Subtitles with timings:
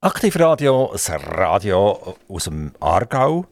[0.00, 3.46] Aktivradio, das Radio aus dem Aargau,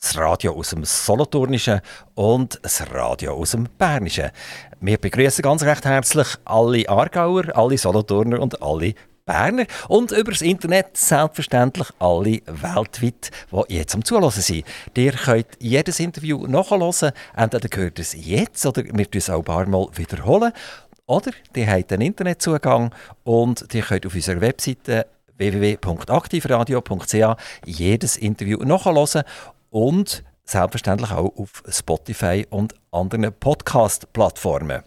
[0.00, 1.80] das Radio aus dem Solothurnischen
[2.16, 4.32] und das Radio aus dem Bernischen.
[4.80, 8.94] Wir begrüßen ganz recht herzlich alle Aargauer, alle Solothurner und alle
[9.24, 14.64] Berner und über das Internet selbstverständlich alle weltweit, die jetzt am Zuhören sind.
[14.96, 19.66] Ihr könnt jedes Interview nachhören, entweder gehört es jetzt oder wir es auch ein paar
[19.66, 20.52] Mal wiederholen.
[21.06, 22.92] Oder ihr habt einen Internetzugang
[23.22, 25.06] und ihr könnt auf unserer Webseite
[25.36, 29.22] www.aktivradio.ch jedes Interview nachhören
[29.70, 34.82] und selbstverständlich auch auf Spotify und anderen Podcast-Plattformen.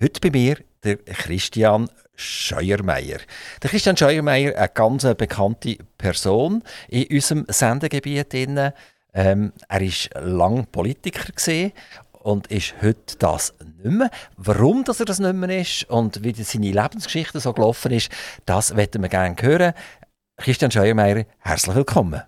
[0.00, 3.18] Heute bei mir der Christian Scheuermeier.
[3.62, 8.32] Der Christian Scheuermeier, eine ganz bekannte Person in unserem Sendegebiet.
[8.34, 11.32] Ähm, er war lange Politiker
[12.26, 14.10] und ist heute das nicht mehr.
[14.36, 18.10] Warum dass er das nicht mehr ist und wie seine Lebensgeschichte so gelaufen ist,
[18.46, 19.74] das möchten wir gerne hören.
[20.36, 22.22] Christian Scheuermeier, herzlich willkommen.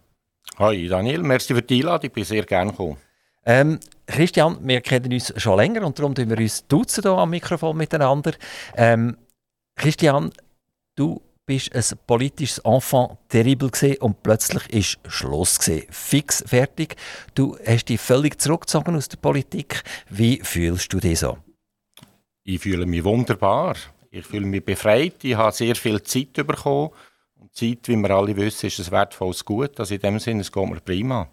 [0.57, 2.97] Hi Daniel, merci für die Einladung, ich bin sehr gerne gekommen.
[3.45, 7.31] Ähm, Christian, wir kennen uns schon länger und darum tun wir uns duzen hier am
[7.31, 8.33] Mikrofon miteinander.
[8.77, 9.17] Ähm,
[9.75, 10.31] Christian,
[10.95, 15.87] du bist ein politisches Enfant terrible und plötzlich ist Schluss gewesen.
[15.91, 16.97] Fix fertig.
[17.35, 19.83] Du hast dich völlig zurückgezogen aus der Politik.
[20.11, 21.39] Wie fühlst du dich so?
[22.45, 23.77] Ich fühle mich wunderbar.
[24.11, 25.25] Ich fühle mich befreit.
[25.25, 26.91] Ich habe sehr viel Zeit bekommen.
[27.37, 29.81] Und Zeit, wie wir alle wissen, ist ein wertvolles Gut.
[29.81, 31.31] Also in dem Sinne, es geht mir prima.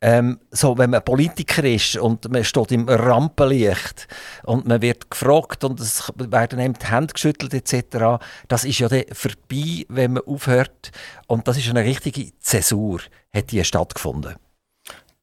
[0.00, 4.06] Ähm, so, wenn man Politiker ist und man steht im Rampenlicht
[4.44, 8.88] und man wird gefragt und es werden einem die Hände geschüttelt etc., das ist ja
[8.88, 10.92] dann vorbei, wenn man aufhört.
[11.26, 13.00] Und das ist eine richtige Zäsur,
[13.34, 14.36] hat die stattgefunden.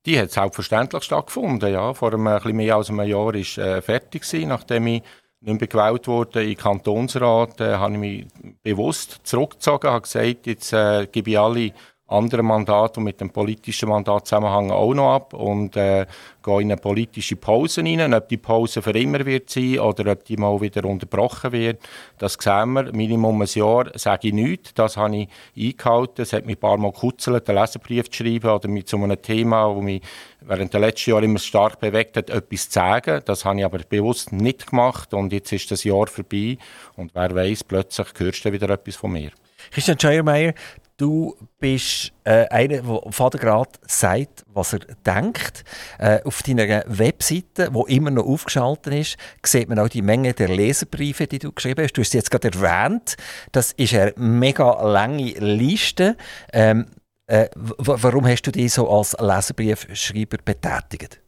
[0.05, 1.93] Die hat selbstverständlich stattgefunden, ja.
[1.93, 5.03] Vor einem, ein bisschen mehr als einem Jahr war ich äh, fertig, gewesen, nachdem ich
[5.39, 8.27] nicht mehr gewählt wurde den Kantonsrat, äh, habe ich mich
[8.61, 11.71] bewusst zurückgezogen, habe gesagt, jetzt äh, gebe ich alle
[12.07, 16.05] andere Mandate, die mit dem politischen Mandat zusammenhängen, auch noch ab und äh,
[16.43, 18.13] gehe in eine politische Pause rein.
[18.13, 21.79] Ob die Pause für immer wird sein oder ob die mal wieder unterbrochen wird,
[22.19, 22.93] das sehen wir.
[22.93, 24.73] Minimum ein Jahr sage ich nichts.
[24.75, 26.21] Das habe ich eingehalten.
[26.21, 29.19] Es hat mich ein paar Mal gekuzelt, einen Leserbrief zu schreiben oder mich zu einem
[29.19, 30.01] Thema, das mich
[30.41, 33.21] während der letzten Jahre immer stark bewegt hat, etwas zu sagen.
[33.25, 36.59] Das habe ich aber bewusst nicht gemacht und jetzt ist das Jahr vorbei
[36.95, 39.31] und wer weiß, plötzlich hörst du wieder etwas von mir.
[39.71, 40.53] Christian Scheuermeier,
[40.97, 45.65] Du bist äh, einer, der Vater sagt, was er denkt.
[45.99, 50.47] Äh, auf deiner Webseite, die immer noch aufgeschaltet ist, sieht man auch die Menge der
[50.47, 51.93] Leserbriefe, die du geschrieben hast.
[51.93, 53.17] Du hast es jetzt gerade erwähnt.
[53.51, 56.15] Das ist eine mega lange Liste.
[56.53, 56.85] Ähm,
[57.27, 61.19] äh, warum hast du dich so als Leserbriefschreiber betätigt?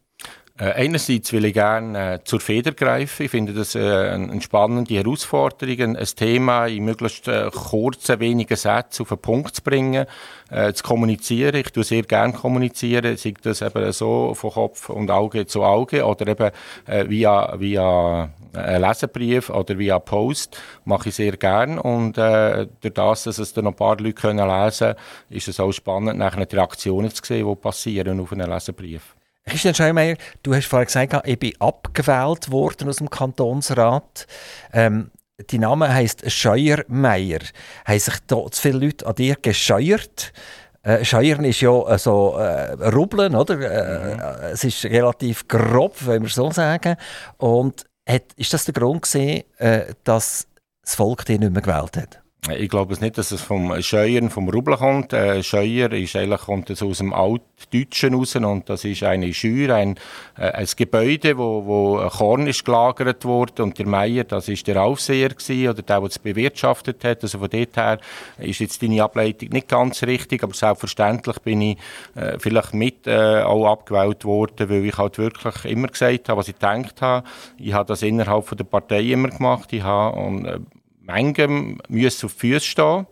[0.59, 3.23] Äh, einerseits will ich gerne äh, zur Feder greifen.
[3.23, 9.03] Ich finde das äh, eine spannende Herausforderung, ein Thema in möglichst äh, kurzen, wenigen Sätzen
[9.03, 10.07] auf den Punkt zu bringen,
[10.49, 11.55] äh, zu kommunizieren.
[11.57, 16.03] Ich tue sehr gerne kommunizieren, sei das eben so von Kopf und Auge zu Auge
[16.03, 16.49] oder eben
[16.87, 22.93] äh, via, via ein Leserbrief oder via Post mache ich sehr gerne und äh, durch
[22.95, 24.95] das, dass es dann noch ein paar Leute können lesen können,
[25.29, 29.16] ist es auch spannend, nachher die Reaktionen zu sehen, die passieren auf einen Leserbrief.
[29.47, 34.27] Christian Scheinmeier, du hast vorhin gesagt, ich bin abgewählt worden aus dem Kantonsrat.
[34.73, 35.09] Ähm,
[35.49, 37.39] dein Name heisst Scheuermeier.
[37.85, 40.33] Haben sich da zu viele Leute an dir gescheuert?
[40.83, 43.59] Äh, Scheuern ist ja äh, so äh, Rubbeln, oder?
[43.59, 44.53] Äh, mhm.
[44.53, 46.97] Es ist relativ grob, wenn wir so sagen.
[47.37, 50.47] Und hat, ist das der Grund gewesen, äh, dass
[50.81, 52.21] das Volk dich nicht mehr gewählt hat?
[52.55, 55.11] Ich glaube es nicht, dass es vom Scheuern, vom Rubel kommt.
[55.11, 59.75] Äh, Scheuer ist eigentlich, kommt es aus dem Altdeutschen raus und das ist eine Scheuer,
[59.75, 59.95] ein,
[60.37, 64.81] äh, ein Gebäude, wo, wo Korn ist gelagert wurde und der Meier, das ist der
[64.81, 67.21] Aufseher gewesen, oder der, der es bewirtschaftet hat.
[67.21, 67.99] Also von dort her
[68.37, 71.77] ist jetzt deine Ableitung nicht ganz richtig, aber selbstverständlich bin ich
[72.15, 76.47] äh, vielleicht mit äh, auch abgewählt worden, weil ich halt wirklich immer gesagt habe, was
[76.47, 77.27] ich gedacht habe.
[77.57, 79.73] Ich habe das innerhalb von der Partei immer gemacht.
[79.73, 80.59] Ich habe und, äh,
[81.07, 83.07] manchem müssen auf die Füße stehen.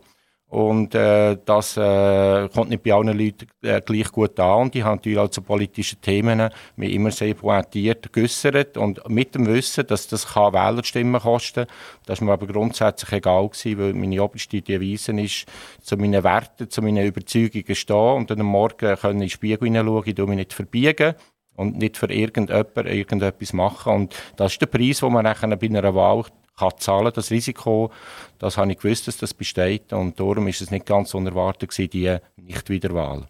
[0.48, 4.62] Und äh, das äh, kommt nicht bei allen Leuten äh, gleich gut an.
[4.62, 8.76] Und ich habe natürlich auch zu politischen Themen mich immer sehr pointiert geäussert.
[8.76, 11.66] Und mit dem Wissen, dass das kann Wählerstimmen kosten
[12.04, 15.46] das ist mir aber grundsätzlich egal gewesen, weil meine oberste Devise ist,
[15.82, 19.66] zu meinen Werten, zu meinen Überzeugungen stehen und dann am Morgen können in den Spiegel
[19.66, 21.14] hineinschauen, ich mich nicht verbiegen
[21.56, 23.92] und nicht für irgendjemand irgendetwas machen.
[23.92, 26.24] Und das ist der Preis, den man nachher bei einer Wahl
[26.56, 27.90] kann zahlen das Risiko,
[28.38, 31.90] das habe ich gewusst, dass das besteht und darum ist es nicht ganz unerwartet gewesen,
[31.90, 33.28] die Nichtwiederwahl.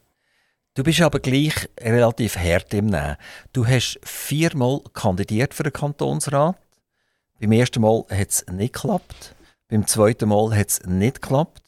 [0.74, 3.16] Du bist aber gleich relativ hart im Nehmen.
[3.52, 6.56] Du hast viermal kandidiert für den Kantonsrat.
[7.40, 9.34] Beim ersten Mal hat es nicht geklappt.
[9.68, 11.62] Beim zweiten Mal hat es nicht geklappt.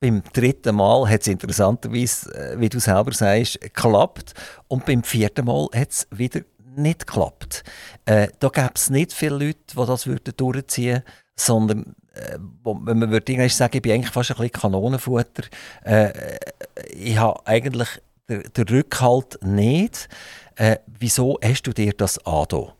[0.00, 4.34] Beim dritten Mal hat es interessanterweise, äh, wie du selber sagst, geklappt.
[4.66, 6.40] Und beim vierten Mal hat es wieder
[6.78, 7.64] nicht geklappt.
[8.04, 11.02] Äh, da gäbe es nicht viele Leute, die das würden durchziehen würden,
[11.36, 15.44] sondern äh, wenn man würde sagen, ich bin eigentlich fast ein bisschen Kanonenfutter.
[15.84, 16.38] Äh,
[16.90, 17.88] ich habe eigentlich
[18.28, 20.08] den, den Rückhalt nicht.
[20.56, 22.72] Äh, wieso hast du dir das angetan?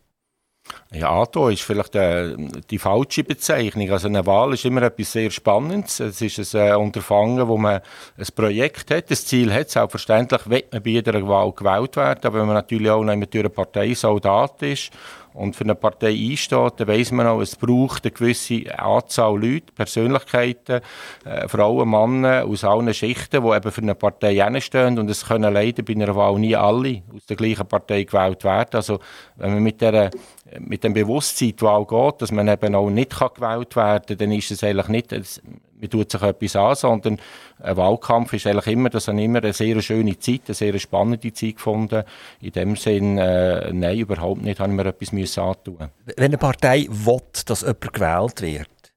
[0.91, 2.35] Ja, ATO ist vielleicht äh,
[2.69, 3.91] die falsche Bezeichnung.
[3.91, 5.99] Also eine Wahl ist immer etwas sehr Spannendes.
[5.99, 7.81] Es ist ein äh, Unterfangen, wo man
[8.17, 9.69] ein Projekt hat, ein Ziel hat.
[9.69, 13.35] Selbstverständlich wird man bei jeder Wahl gewählt werden, aber wenn man natürlich auch noch durch
[13.35, 14.91] eine Partei Soldat ist
[15.33, 19.71] und für eine Partei einsteht, dann weiss man auch, es braucht eine gewisse Anzahl Leute,
[19.73, 20.81] Persönlichkeiten,
[21.23, 25.53] äh, Frauen, Männer aus allen Schichten, die eben für eine Partei einstehen und es können
[25.53, 28.71] leider bei einer Wahl nie alle aus der gleichen Partei gewählt werden.
[28.73, 28.99] Also
[29.35, 30.09] wenn man mit der
[30.57, 34.31] mit dem Bewusstsein die Wahl geht, dass man eben auch nicht gewählt werden kann, dann
[34.31, 37.19] ist es eigentlich nicht, man tut sich etwas an, sondern
[37.61, 41.31] ein Wahlkampf ist eigentlich immer, das habe immer eine sehr schöne Zeit, eine sehr spannende
[41.33, 42.03] Zeit gefunden.
[42.41, 45.77] In dem Sinn, äh, nein, überhaupt nicht, habe ich mir etwas müssen antun.
[46.05, 48.93] Wenn eine Partei will, dass jemand gewählt wird,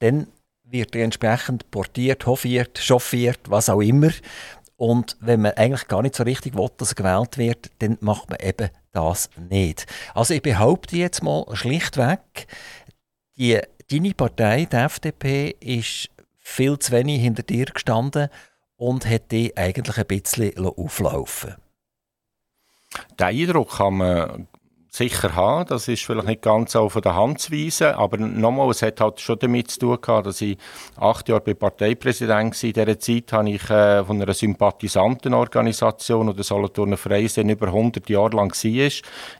[0.00, 0.26] dann
[0.68, 4.10] wird er entsprechend portiert, hofiert, chauffiert, was auch immer.
[4.76, 8.28] Und wenn man eigentlich gar nicht so richtig will, dass er gewählt wird, dann macht
[8.28, 9.86] man eben das nicht.
[10.14, 12.46] Also ich behaupte jetzt mal schlichtweg,
[13.38, 18.28] die, deine Partei, die FDP, ist viel zu wenig hinter dir gestanden
[18.76, 21.54] und hat dich eigentlich ein bisschen auflaufen
[23.18, 24.48] Den Eindruck kann man
[24.96, 25.68] sicher haben.
[25.68, 29.00] Das ist vielleicht nicht ganz so von der Hand zu weisen, aber nochmal, es hat
[29.00, 30.56] halt schon damit zu tun gehabt, dass ich
[30.96, 32.64] acht Jahre bei Parteipräsident war.
[32.64, 38.36] In dieser Zeit habe ich äh, von einer Sympathisantenorganisation oder Solothurner Freisinn über 100 Jahre
[38.36, 38.90] lang war,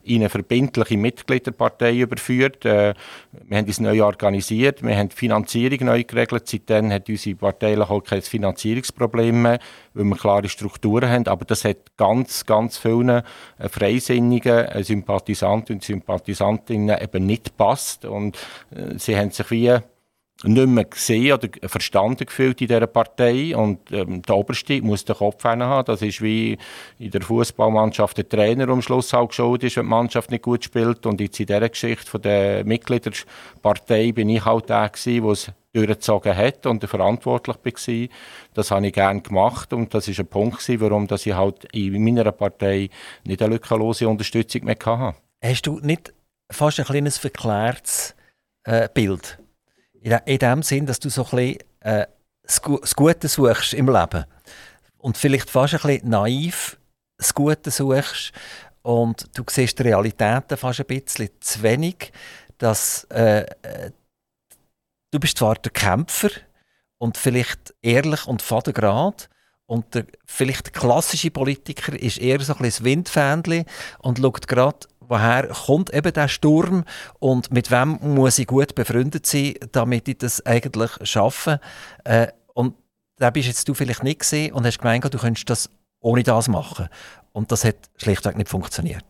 [0.05, 2.65] in eine verbindliche Mitgliederpartei überführt.
[2.67, 2.95] Äh,
[3.33, 6.47] wir haben uns neu organisiert, wir haben die Finanzierung neu geregelt.
[6.49, 9.59] Seitdem hat unsere Partei auch kein Finanzierungsproblem mehr,
[9.95, 11.27] weil wir klare Strukturen haben.
[11.29, 13.23] Aber das hat ganz, ganz vielen äh,
[13.71, 18.05] Freisinnigen, äh, Sympathisanten Sympathisanten und Sympathisantinnen eben nicht passt.
[18.05, 18.37] Und
[18.71, 19.79] äh, sie haben sich wie
[20.45, 25.17] nicht mehr gesehen oder verstanden gefühlt in dieser Partei und ähm, der Oberste muss den
[25.17, 25.85] Kopf haben.
[25.87, 26.59] Das ist wie
[26.99, 30.65] in der Fußballmannschaft der Trainer am Schluss auch geschaut ist, wenn die Mannschaft nicht gut
[30.65, 35.51] spielt und jetzt in dieser Geschichte von der Mitgliederpartei bin ich halt der der es
[35.73, 38.17] durchgezogen hat und verantwortlich war.
[38.55, 42.33] Das habe ich gerne gemacht und das ist ein Punkt warum ich halt in meiner
[42.33, 42.91] Partei
[43.25, 45.26] nicht eine lückenlose Unterstützung mehr hatte.
[45.47, 46.13] Hast du nicht
[46.51, 48.17] fast ein kleines verklärtes
[48.65, 49.39] äh, Bild?
[50.01, 52.07] In, in dem Sinn, dass du so ein bisschen äh,
[52.43, 52.61] das,
[52.97, 54.25] Gute suchst im Leben.
[54.99, 56.79] Und vielleicht fast ein bisschen naiv
[57.17, 58.33] das Gute suchst
[58.83, 62.13] und du siehst die Realitäten fast ein bisschen zu wenig,
[62.59, 63.93] dass äh, äh
[65.13, 66.31] du bist zwar der Kämpfer
[66.99, 69.31] und vielleicht ehrlich und fadengrad
[69.67, 73.65] und der vielleicht klassische Politiker ist eher so ein bisschen das Windfähnchen
[73.99, 76.85] und schaut gerade woher kommt eben der Sturm
[77.19, 81.61] und mit wem muss ich gut befreundet sein, damit ich das eigentlich schaffe.
[82.05, 82.75] Äh, und
[83.17, 85.71] da bist jetzt du vielleicht nicht gesehen und hast gemeint, du könntest das
[86.01, 86.89] ohne das machen.
[87.33, 89.05] Und das hat schlichtweg nicht funktioniert.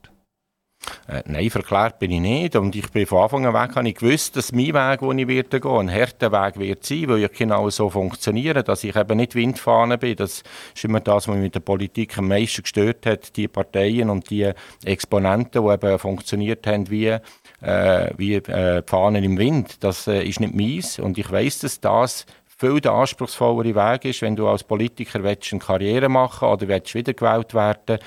[1.09, 2.57] Äh, nein, verklärt bin ich nicht.
[2.57, 5.29] Und ich bin von Anfang an weg, habe ich gewusst, dass mein Weg, den ich
[5.29, 9.17] werde gehen, ein harter Weg wird sein, weil ich genau so funktioniere, dass ich eben
[9.17, 10.17] nicht Windfahne bin.
[10.17, 10.43] Das
[10.75, 13.37] ist immer das, was mich mit der Politik am meisten gestört hat.
[13.37, 14.51] Die Parteien und die
[14.85, 19.83] Exponenten, die eben funktioniert haben wie, äh, wie äh, Fahnen im Wind.
[19.85, 20.99] Das äh, ist nicht meins.
[20.99, 25.53] Und ich weiß, dass das viel der anspruchsvollere Weg ist, wenn du als Politiker willst,
[25.53, 27.99] eine Karriere machen oder willst wiedergewählt werden.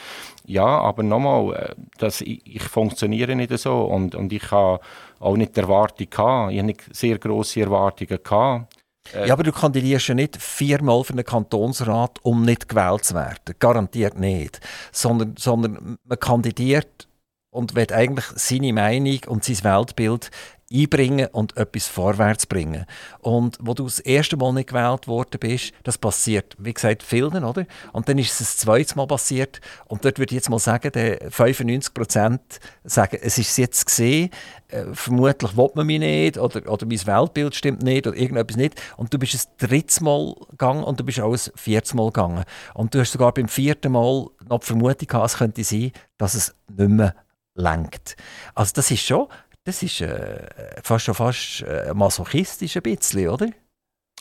[0.45, 4.79] Ja, aber nochmal, äh, das, ich, ich, funktioniere nicht so und, und ich habe
[5.19, 6.51] auch nicht die Erwartung gehabt.
[6.51, 8.73] Ich habe nicht sehr grosse Erwartungen gehabt.
[9.13, 13.13] Äh, ja, aber du kandidierst ja nicht viermal für einen Kantonsrat, um nicht gewählt zu
[13.13, 13.55] werden.
[13.59, 14.59] Garantiert nicht.
[14.91, 17.07] Sondern, sondern man kandidiert
[17.51, 20.31] und will eigentlich seine Meinung und sein Weltbild
[20.71, 22.85] einbringen und etwas vorwärts bringen.
[23.19, 27.43] Und wo du das erste Mal nicht gewählt worden bist, das passiert, wie gesagt, vielen,
[27.43, 27.65] oder?
[27.91, 30.91] Und dann ist es das zweite Mal passiert und dort würde ich jetzt mal sagen,
[30.91, 32.41] der 95 Prozent
[32.83, 34.29] sagen, es ist jetzt gesehen,
[34.67, 38.79] äh, vermutlich will man mich nicht oder, oder mein Weltbild stimmt nicht oder irgendetwas nicht.
[38.97, 42.43] Und du bist ein drittes Mal gegangen und du bist auch ein viertes Mal gegangen.
[42.75, 46.35] Und du hast sogar beim vierten Mal noch die Vermutung gehabt, es könnte sein, dass
[46.35, 47.15] es nicht mehr
[47.55, 48.15] lenkt.
[48.55, 49.27] Also das ist schon
[49.69, 50.47] das ist äh,
[50.81, 53.49] fast schon fast äh, masochistisch ein bisschen, oder?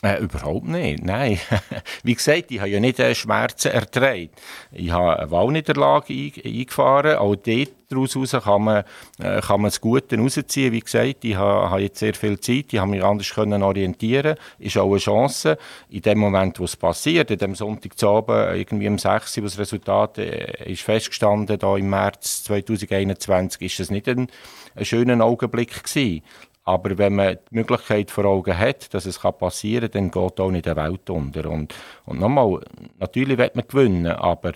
[0.01, 1.41] Äh, überhaupt nicht, nein.
[2.05, 4.31] Wie gesagt, ich habe ja nicht äh, Schmerzen ertragen.
[4.71, 7.17] Ich habe eine Wahlniederlage eingefahren.
[7.17, 8.85] Auch dort daraus kann man,
[9.19, 10.73] äh, kann man das Gute rausziehen.
[10.73, 14.37] Wie gesagt, ich habe, habe, jetzt sehr viel Zeit, ich habe mich anders können orientieren
[14.61, 15.59] ist auch eine Chance.
[15.91, 19.59] In dem Moment, wo es passiert, in dem Sonntagabend, irgendwie um 6 Uhr, wo das
[19.59, 24.29] Resultat äh, ist festgestanden, da im März 2021, ist das nicht ein,
[24.77, 26.23] ein schöner Augenblick gewesen.
[26.69, 30.51] Aber wenn man die Möglichkeit vor Augen hat, dass es passieren kann, dann geht auch
[30.51, 31.49] nicht die Welt unter.
[31.49, 32.61] Und, und nochmal,
[32.99, 34.53] natürlich wird man gewinnen, aber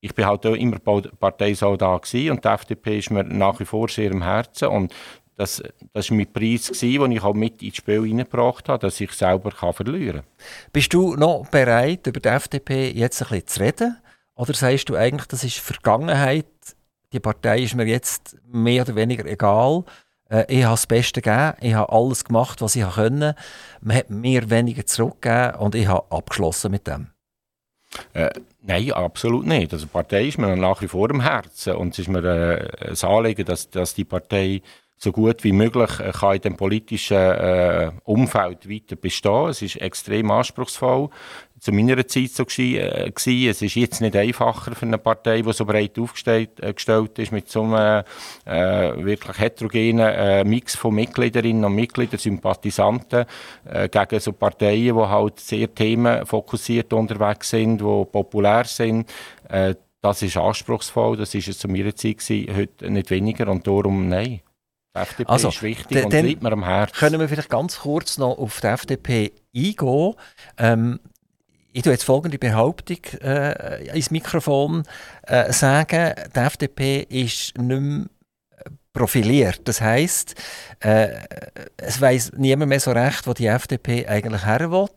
[0.00, 4.10] ich bin halt auch immer Parteisoldat und die FDP ist mir nach wie vor sehr
[4.10, 4.94] im Herzen und
[5.36, 9.50] das, war mein Preis, den ich auch mit ins Spiel hineingebracht habe, dass ich selber
[9.50, 10.70] kann verlieren kann.
[10.72, 13.98] Bist du noch bereit, über die FDP jetzt ein bisschen zu reden?
[14.34, 16.46] Oder sagst du eigentlich, das ist Vergangenheit,
[17.12, 19.84] die Partei ist mir jetzt mehr oder weniger egal
[20.48, 23.34] ich habe das Beste gegeben, ich habe alles gemacht, was ich konnte.
[23.80, 27.08] Man hat mir weniger zurückgegeben und ich habe abgeschlossen mit dem.
[28.12, 28.30] Äh,
[28.60, 29.72] nein, absolut nicht.
[29.72, 32.90] Also die Partei ist mir nach wie vor im Herzen und es ist mir äh,
[32.90, 34.62] ein Anliegen, dass, dass die Partei
[34.98, 39.48] so gut wie möglich äh, kann in dem politischen äh, Umfeld weiter bestehen.
[39.48, 41.08] Es ist extrem anspruchsvoll.
[41.60, 43.48] Zu meiner Zeit so äh.
[43.48, 47.48] Es ist jetzt nicht einfacher für eine Partei, die so breit aufgestellt äh, ist, mit
[47.48, 48.04] so einem
[48.44, 53.24] äh, wirklich heterogenen äh, Mix von Mitgliederinnen und Mitgliedern, Sympathisanten,
[53.90, 59.08] gegen so Parteien, die halt sehr themenfokussiert unterwegs sind, die populär sind.
[60.00, 64.08] Das ist anspruchsvoll, das ist es zu meiner Zeit gewesen, heute nicht weniger und darum
[64.08, 64.40] nein.
[65.02, 66.96] FDP also, ist wichtig und liegt mir am Herzen.
[66.96, 70.14] Können wir vielleicht ganz kurz noch auf die FDP eingehen?
[70.56, 71.00] Ähm,
[71.72, 74.84] ich tue jetzt folgende Behauptung äh, ins Mikrofon
[75.22, 76.14] äh, sagen.
[76.34, 78.06] Die FDP ist nicht mehr
[78.92, 79.60] profiliert.
[79.64, 80.34] Das heisst,
[80.80, 81.08] äh,
[81.76, 84.88] es weiß niemand mehr so recht, wo die FDP eigentlich her will.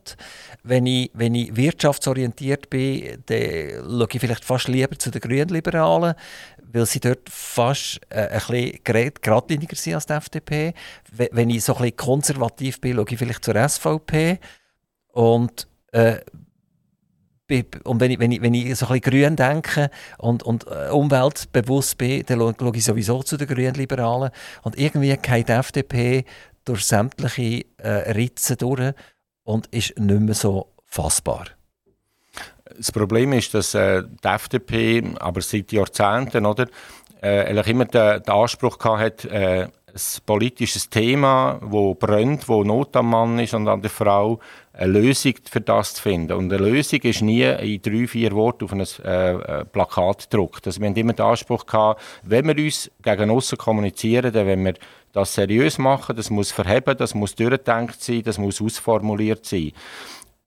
[0.63, 3.39] Wenn ich, wenn ich wirtschaftsorientiert bin, dann
[3.87, 6.15] schaue ich vielleicht fast lieber zu den Grünliberalen,
[6.73, 8.39] weil sie dort fast äh, ein
[8.81, 10.73] bisschen geradliniger sind als die FDP.
[11.11, 14.39] Wenn ich so ein bisschen konservativ bin, schaue ich vielleicht zur SVP.
[15.11, 16.19] Und äh,
[17.83, 20.89] und wenn ich, wenn ich, wenn ich so ein bisschen grün denke und, und äh,
[20.89, 24.31] umweltbewusst bin, dann schaue ich sowieso zu den Grünliberalen.
[24.63, 26.25] Und irgendwie geht die FDP
[26.65, 28.93] durch sämtliche äh, Ritzen durch
[29.43, 31.45] und ist nicht mehr so fassbar.
[32.77, 36.67] Das Problem ist, dass äh, die FDP, aber seit Jahrzehnten, oder,
[37.21, 43.09] äh, immer den, den Anspruch hat, äh, ein politisches Thema, wo brennt, wo Not am
[43.09, 44.39] Mann ist und an der Frau,
[44.73, 46.33] eine Lösung für das zu finden.
[46.33, 50.65] Und eine Lösung ist nie in drei, vier Worten auf ein äh, äh Plakat gedruckt.
[50.65, 54.63] Also wir haben immer den Anspruch gehabt, wenn wir uns gegen aussen kommunizieren, dann wenn
[54.63, 54.75] wir
[55.11, 59.73] das seriös machen, das muss verheben, das muss durchdenkt sein, das muss ausformuliert sein.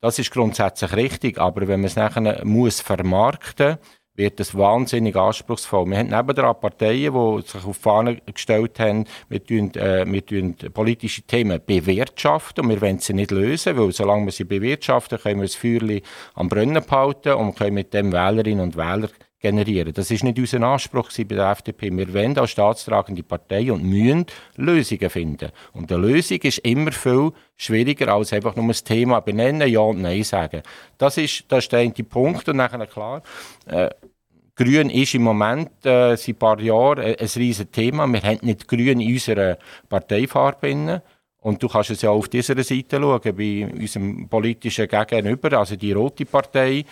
[0.00, 3.78] Das ist grundsätzlich richtig, aber wenn man es nachher muss vermarkten
[4.16, 5.86] wird es wahnsinnig anspruchsvoll.
[5.86, 10.24] Wir haben nebenan Parteien, die sich auf die Fahne gestellt haben, wir tun, äh, wir
[10.24, 15.18] tun politische Themen bewirtschaften und wir wollen sie nicht lösen, weil solange wir sie bewirtschaften,
[15.18, 16.00] können wir das Feuerchen
[16.34, 19.08] am Brennen behalten und können mit dem Wählerinnen und Wähler
[19.44, 19.92] generieren.
[19.92, 21.90] Das ist nicht unser Anspruch bei der FDP.
[21.94, 24.24] Wir wollen als staatstragende Partei und müssen
[24.56, 25.50] Lösungen finden.
[25.74, 30.00] Und eine Lösung ist immer viel schwieriger als einfach nur ein Thema benennen, ja und
[30.00, 30.62] nein sagen.
[30.96, 33.22] Das ist, das ist der eine Punkt und nachher klar.
[33.66, 33.90] Äh,
[34.56, 38.06] Grün ist im Moment äh, seit ein paar Jahren ein, ein riesiges Thema.
[38.06, 39.58] Wir haben nicht Grün in unserer
[39.90, 41.02] Parteifarbe.
[41.40, 45.92] Und du kannst es ja auf dieser Seite schauen, bei unserem politischen Gegenüber, also die
[45.92, 46.86] Rote Partei.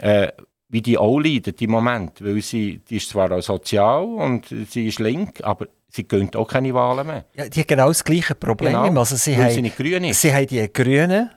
[0.00, 0.32] Äh,
[0.72, 4.88] wie die auch leiden im Moment, weil sie, die ist zwar auch sozial und sie
[4.88, 7.26] ist link, aber sie gönnt auch keine Wahlen mehr.
[7.34, 8.72] Ja, die haben genau das gleiche Problem.
[8.72, 10.22] Genau, also sie, haben, sie nicht grün ist.
[10.22, 11.30] sie haben die Grünen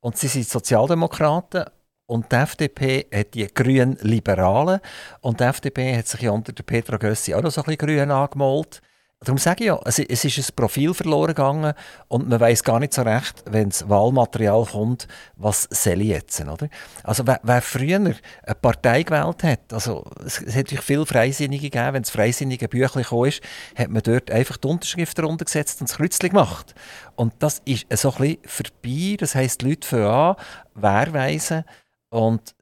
[0.00, 1.66] und sie sind Sozialdemokraten
[2.06, 4.80] und die FDP hat die grünen Liberalen
[5.20, 7.86] und die FDP hat sich ja unter der Petra Gössi auch noch so ein bisschen
[7.86, 8.80] grün angemalt.
[9.24, 11.74] Darum sage ich ja, es, es ist ein Profil verloren gegangen
[12.08, 16.40] und man weiß gar nicht so recht, wenn das Wahlmaterial kommt, was soll ich jetzt,
[16.40, 16.68] oder?
[17.04, 18.16] Also wer, wer früher eine
[18.60, 23.04] Partei gewählt hat, also es, es hat natürlich viele Freisinnige gegeben, wenn das freisinnige Büchlein
[23.04, 23.42] kam, ist,
[23.76, 26.74] hat man dort einfach die Unterschrift darunter gesetzt und das Kreuzchen gemacht.
[27.14, 30.36] Und das ist so ein bisschen vorbei, das heisst, die Leute fangen an,
[30.74, 31.64] wehrweisen
[32.10, 32.54] und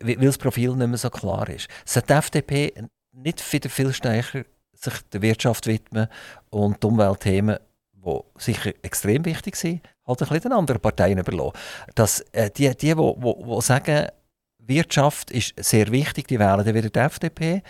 [0.00, 1.68] weil das Profil nicht mehr so klar ist.
[1.84, 2.72] Sollte die FDP
[3.12, 4.44] nicht wieder viel stärker
[4.80, 6.08] sich der Wirtschaft widmen
[6.50, 7.58] und die Umweltthemen,
[7.92, 11.58] die sicher extrem wichtig sind, halt ein bisschen den anderen Parteien überlassen.
[11.94, 14.06] Dass, äh, die, die, die, die, die sagen,
[14.58, 17.62] Wirtschaft ist sehr wichtig, die wählen dann wieder die FDP.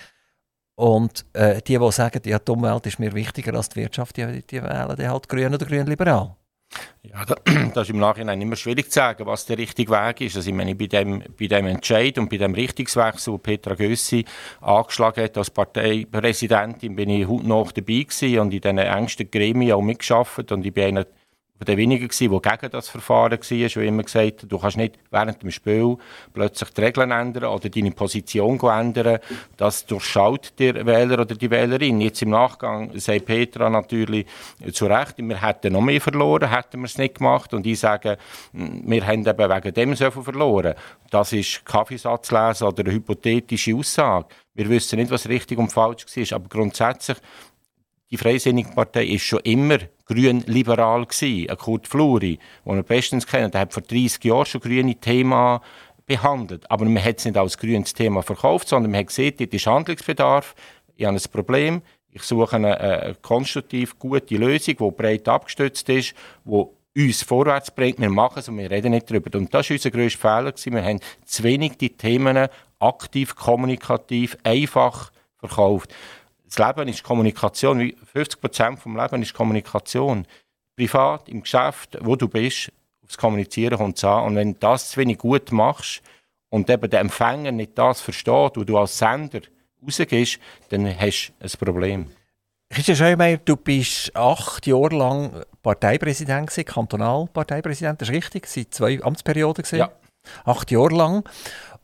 [0.76, 4.42] Und äh, die, die sagen, ja, die Umwelt ist mir wichtiger als die Wirtschaft, die,
[4.42, 6.36] die wählen dann halt Grün oder Grün-Liberal.
[7.02, 7.24] Ja,
[7.74, 10.36] das ist im Nachhinein immer schwierig zu sagen, was der richtige Weg ist.
[10.36, 14.24] Also ich meine, bei dem, bei dem Entscheid und bei dem Richtungswechsel, den Petra Gössi
[14.60, 19.72] angeschlagen hat als Parteipräsidentin, bin ich heute noch dabei gewesen und in diesen engsten Gremien
[19.72, 21.06] auch mitgearbeitet und ich bin einer
[21.66, 25.42] der weniger gewesen, der gegen das Verfahren war, weil immer gesagt du kannst nicht während
[25.42, 25.96] dem Spiel
[26.32, 29.18] plötzlich die Regeln ändern oder deine Position ändern.
[29.56, 32.00] Das durchschaut der Wähler oder die Wählerin.
[32.00, 34.26] Jetzt im Nachgang sagt Petra natürlich
[34.72, 37.52] zu Recht, wir hätten noch mehr verloren, hätten wir es nicht gemacht.
[37.52, 38.16] Und ich sage,
[38.52, 40.74] wir haben eben wegen dem so viel verloren.
[41.10, 44.26] Das ist Kaffeesatzlesen oder eine hypothetische Aussage.
[44.54, 47.18] Wir wissen nicht, was richtig und falsch war, aber grundsätzlich
[48.10, 51.46] die Freisinnige Partei ist schon immer grün-liberal gewesen.
[51.56, 55.60] Kurt Fluri, den wir bestens kennen, der hat vor 30 Jahren schon grüne Themen
[56.06, 56.68] behandelt.
[56.70, 59.66] Aber man hat es nicht als grünes Thema verkauft, sondern man hat gesehen, dort ist
[59.66, 60.54] Handlungsbedarf,
[60.96, 66.14] ich habe ein Problem, ich suche eine, eine konstruktiv gute Lösung, die breit abgestützt ist,
[66.44, 66.64] die
[66.96, 68.00] uns vorwärts bringt.
[68.00, 69.38] Wir machen es und wir reden nicht darüber.
[69.38, 70.52] Und das war unser grösster Fehler.
[70.74, 72.48] Wir haben zu wenig die Themen
[72.80, 75.94] aktiv, kommunikativ, einfach verkauft
[76.52, 77.92] das Leben ist Kommunikation.
[78.12, 80.26] 50 Prozent vom Leben ist Kommunikation.
[80.76, 82.72] Privat, im Geschäft, wo du bist,
[83.04, 84.24] aufs Kommunizieren kommt es an.
[84.24, 86.02] Und wenn du das zu wenig gut machst
[86.48, 89.40] und eben der Empfänger nicht das versteht, wo du als Sender
[89.84, 90.38] rausgehst,
[90.70, 92.06] dann hast du ein Problem.
[92.72, 99.02] Christian Scheumeyer, du bist acht Jahre lang Parteipräsident gewesen, Kantonalparteipräsident, das ist richtig, seit zwei
[99.02, 99.64] Amtsperioden.
[99.72, 99.90] Ja.
[100.44, 101.24] Acht Jahre lang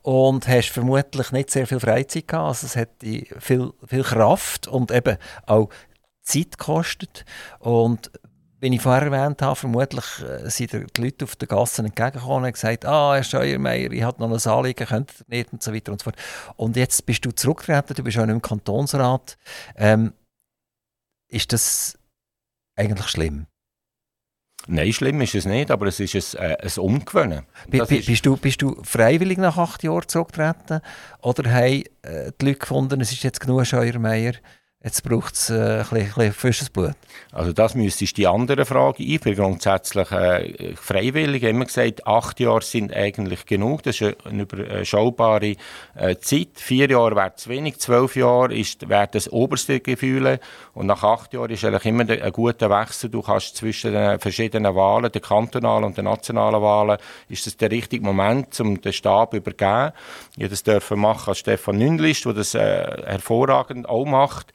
[0.07, 2.47] und hast vermutlich nicht sehr viel Freizeit gehabt.
[2.47, 2.91] Also es hat
[3.39, 5.67] viel, viel Kraft und eben auch
[6.21, 7.25] Zeit gekostet.
[7.59, 8.09] Und
[8.61, 12.53] wie ich vorher erwähnt habe, vermutlich äh, sind die Leute auf den Gassen entgegengekommen und
[12.53, 15.91] gesagt, ah, Herr Steuermeier, ich habe noch ein Anliegen, könnt ihr nicht und so weiter
[15.91, 16.15] und so fort.
[16.55, 19.37] Und jetzt bist du zurückgetreten, du bist auch nicht im Kantonsrat.
[19.75, 20.13] Ähm,
[21.27, 21.99] ist das
[22.77, 23.47] eigentlich schlimm?
[24.67, 27.43] Nein, schlimm ist es nicht, aber es ist ein, äh, ein Umgewöhnen.
[27.69, 30.81] Bist, du, bist du freiwillig nach acht Jahren zurückgetreten?
[31.21, 34.33] Oder haben äh, die Leute gefunden, es ist jetzt genug Scheuermeier,
[34.87, 36.93] Jetzt braucht es äh, ein bisschen frisches Blut.
[37.33, 39.03] Also das müsstest die andere Frage.
[39.03, 41.43] Ich bin grundsätzlich äh, freiwillig.
[41.43, 43.83] Ich habe immer gesagt, acht Jahre sind eigentlich genug.
[43.83, 45.55] Das ist eine überschaubare
[45.93, 46.51] äh, Zeit.
[46.53, 50.39] Vier Jahre wäre zu wenig, zwölf Jahre wäre das oberste Gefühl.
[50.73, 53.09] Und nach acht Jahren ist eigentlich immer ein guter Wechsel.
[53.09, 57.71] Du kannst zwischen den verschiedenen Wahlen, den kantonalen und den nationalen Wahlen, ist das der
[57.71, 59.91] richtige Moment, um den Stab übergeben.
[60.37, 64.53] Ich das dürfen machen als Stefan Nünlist, der das äh, hervorragend auch macht.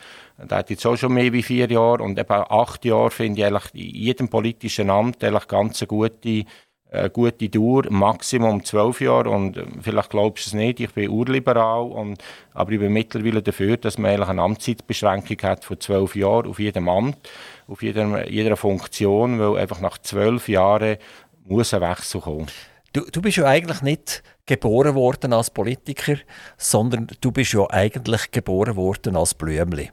[0.48, 3.74] Der hat jetzt auch schon mehr wie vier Jahre und eben acht Jahre finde ich
[3.74, 6.44] in jedem politischen Amt eigentlich ganz eine gute,
[6.90, 11.10] äh, gute Dauer, Maximum zwölf Jahre und äh, vielleicht glaubst du es nicht, ich bin
[11.10, 16.16] urliberal, und, aber ich bin mittlerweile dafür, dass man eigentlich eine Amtszeitbeschränkung hat von zwölf
[16.16, 17.30] Jahren auf jedem Amt,
[17.68, 20.96] auf jeder, jeder Funktion, weil einfach nach zwölf Jahren
[21.44, 22.46] muss ein Wechsel kommen.
[22.92, 26.16] Du, du bist ja eigentlich nicht geboren worden als Politiker,
[26.58, 29.90] sondern du bist ja eigentlich geboren worden als Blümli.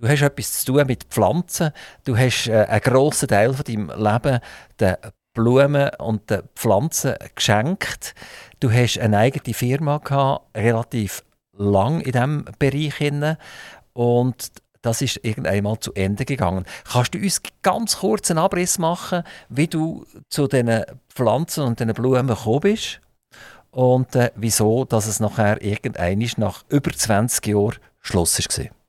[0.00, 1.72] Du hast etwas zu tun mit Pflanzen.
[2.04, 4.40] Du hast äh, einen grossen Teil von deinem Leben
[4.80, 4.96] den
[5.34, 8.14] Blumen und den Pflanzen geschenkt.
[8.60, 13.36] Du hast eine eigene Firma gehabt, relativ lang in diesem Bereich.
[13.92, 16.64] Und das ist irgendwann zu Ende gegangen.
[16.90, 21.92] Kannst du uns ganz kurz einen Abriss machen, wie du zu diesen Pflanzen und diesen
[21.92, 23.02] Blumen gekommen bist?
[23.70, 28.79] Und äh, wieso, dass es nachher irgendwann nach über 20 Jahren Schluss war?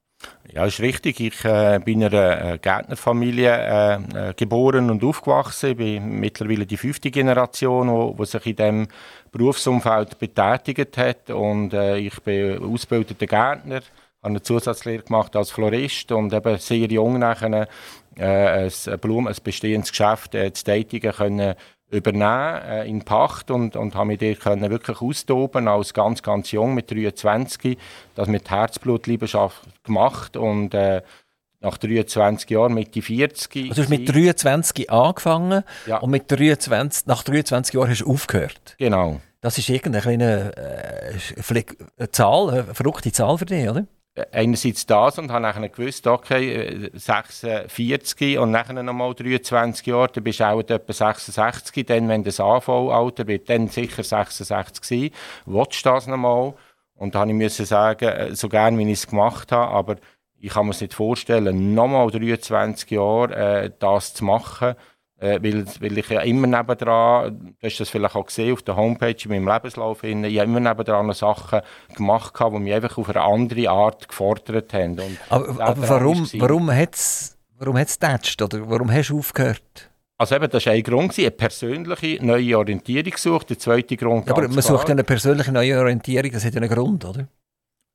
[0.54, 1.22] Ja, ist richtig.
[1.22, 5.72] Ich äh, bin in einer äh, Gärtnerfamilie äh, äh, geboren und aufgewachsen.
[5.72, 8.88] Ich bin mittlerweile die fünfte Generation, die sich in diesem
[9.32, 11.30] Berufsumfeld betätigt hat.
[11.30, 13.84] Und äh, ich bin ausgebildeter Gärtner, habe
[14.24, 17.70] eine Zusatzlehre gemacht als Florist und eben sehr jung nachher
[18.18, 21.56] äh, ein, Blumen, ein bestehendes Geschäft äh, zu tätigen können
[21.92, 26.52] übernehmen äh, in Pacht und, und habe mich dort können wirklich austoben als ganz, ganz
[26.52, 27.78] jung mit 23,
[28.16, 31.02] das mit Herzblutleidenschaft gemacht und äh,
[31.60, 33.70] nach 23 Jahren, Mitte 40.
[33.70, 35.98] Also du hast mit 23 angefangen ja.
[35.98, 38.76] und mit 23, nach 23 Jahren hast du aufgehört?
[38.80, 39.22] Genau.
[39.42, 41.14] Das ist irgendeine kleine
[41.98, 43.86] äh, Zahl, eine verrückte Zahl für dich, oder?
[44.32, 50.24] Einerseits das und habe dann gewusst, okay, 46 äh, und nachher nochmal 23 Jahre, dann
[50.24, 55.10] bist du auch etwa 66, dann, wenn das AV-Alter wird, dann sicher 66 sein.
[55.46, 56.54] Willst du das nochmal?
[56.96, 59.96] Und da musste ich sagen, äh, so gerne wie ich es gemacht habe, aber
[60.40, 64.76] ich kann mir es nicht vorstellen, nochmal 23 Jahre äh, das zu machen,
[65.22, 68.76] äh, weil, weil ich ja immer nebendran, du hast das vielleicht auch gesehen auf der
[68.76, 71.62] Homepage in meinem Lebenslauf, hin, ich habe immer nebendran noch Sachen
[71.96, 75.00] gemacht, die mich einfach auf eine andere Art gefordert haben.
[75.00, 78.00] Und aber, aber warum, warum hat es warum hat's
[78.42, 79.92] oder warum hast du aufgehört?
[80.18, 83.50] Also eben, das war ein Grund, eine persönliche neue Orientierung gesucht.
[83.50, 87.06] Der zweite Grund ja, Aber man sucht eine persönliche neue Orientierung, das hat einen Grund,
[87.06, 87.28] oder?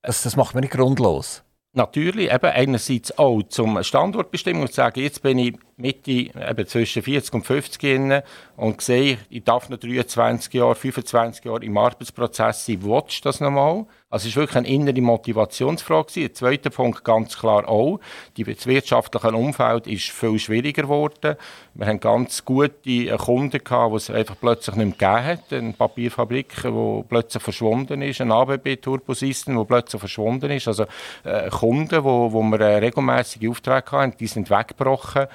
[0.03, 1.45] Das, das macht man nicht grundlos.
[1.77, 7.35] Natürlich, eben einerseits auch zum Standortbestimmung und sagen, jetzt bin ich Mitte, eben zwischen 40
[7.35, 8.23] und 50 Jahren
[8.57, 13.41] und sehe, ich darf noch 23 Jahre, 25 Jahre im Arbeitsprozess sein, willst du das
[13.41, 13.87] nochmal?
[14.09, 16.21] Also es ist wirklich eine innere Motivationsfrage.
[16.21, 18.01] Der zweite Punkt ganz klar auch,
[18.39, 21.37] das wirtschaftliche Umfeld ist viel schwieriger geworden.
[21.75, 25.53] Wir haben ganz gute Kunden gehabt, die es einfach plötzlich nicht mehr gegeben hat.
[25.53, 30.69] Eine Papierfabrik, die plötzlich verschwunden ist, ein ABB Turbosystem, der plötzlich verschwunden ist.
[30.69, 30.87] Also
[31.25, 35.27] äh, Kunden, wo, wo wir äh, regelmäßige Aufträge hatten, die sind weggebrochen.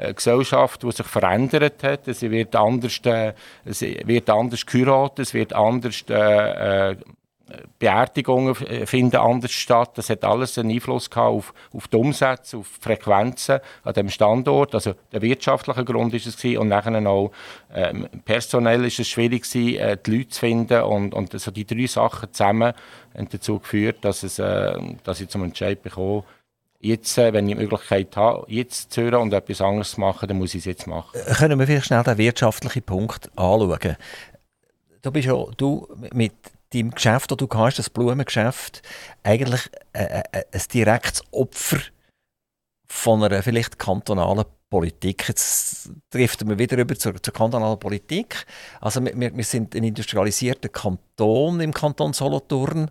[0.00, 2.08] Eine Gesellschaft, die sich verändert hat.
[2.08, 3.34] Es wird anders, äh,
[3.64, 6.96] es wird anders geheiratet, es wird anders äh, äh
[7.78, 9.92] Beerdigungen finden anders statt.
[9.94, 14.08] Das hat alles einen Einfluss gehabt auf, auf die Umsätze, auf die Frequenzen an dem
[14.08, 14.74] Standort.
[14.74, 16.58] Also der wirtschaftliche Grund ist es gewesen.
[16.58, 17.32] und nachher auch
[17.74, 21.64] ähm, personell ist es schwierig gewesen, äh, die Leute zu finden und, und also die
[21.64, 22.72] drei Sachen zusammen
[23.16, 24.72] haben dazu geführt, dass, es, äh,
[25.04, 26.24] dass ich zum Entscheid bekomme,
[26.80, 30.28] jetzt, äh, wenn ich die Möglichkeit habe, jetzt zu hören und etwas anderes zu machen,
[30.28, 31.18] dann muss ich es jetzt machen.
[31.26, 33.96] Äh, können wir vielleicht schnell den wirtschaftlichen Punkt anschauen?
[35.02, 36.34] Du bist ja du mit
[36.72, 38.82] deinem Geschäft, das du hast, das Blumengeschäft,
[39.22, 41.78] eigentlich äh, äh, ein direktes Opfer
[42.86, 45.28] von einer vielleicht kantonalen Politik.
[45.28, 48.46] Jetzt trifft man wieder über zur, zur kantonalen Politik.
[48.80, 52.90] Also wir, wir sind ein industrialisierter Kanton im Kanton Solothurn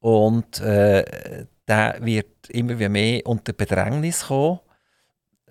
[0.00, 4.60] und äh, der wird immer mehr unter Bedrängnis kommen.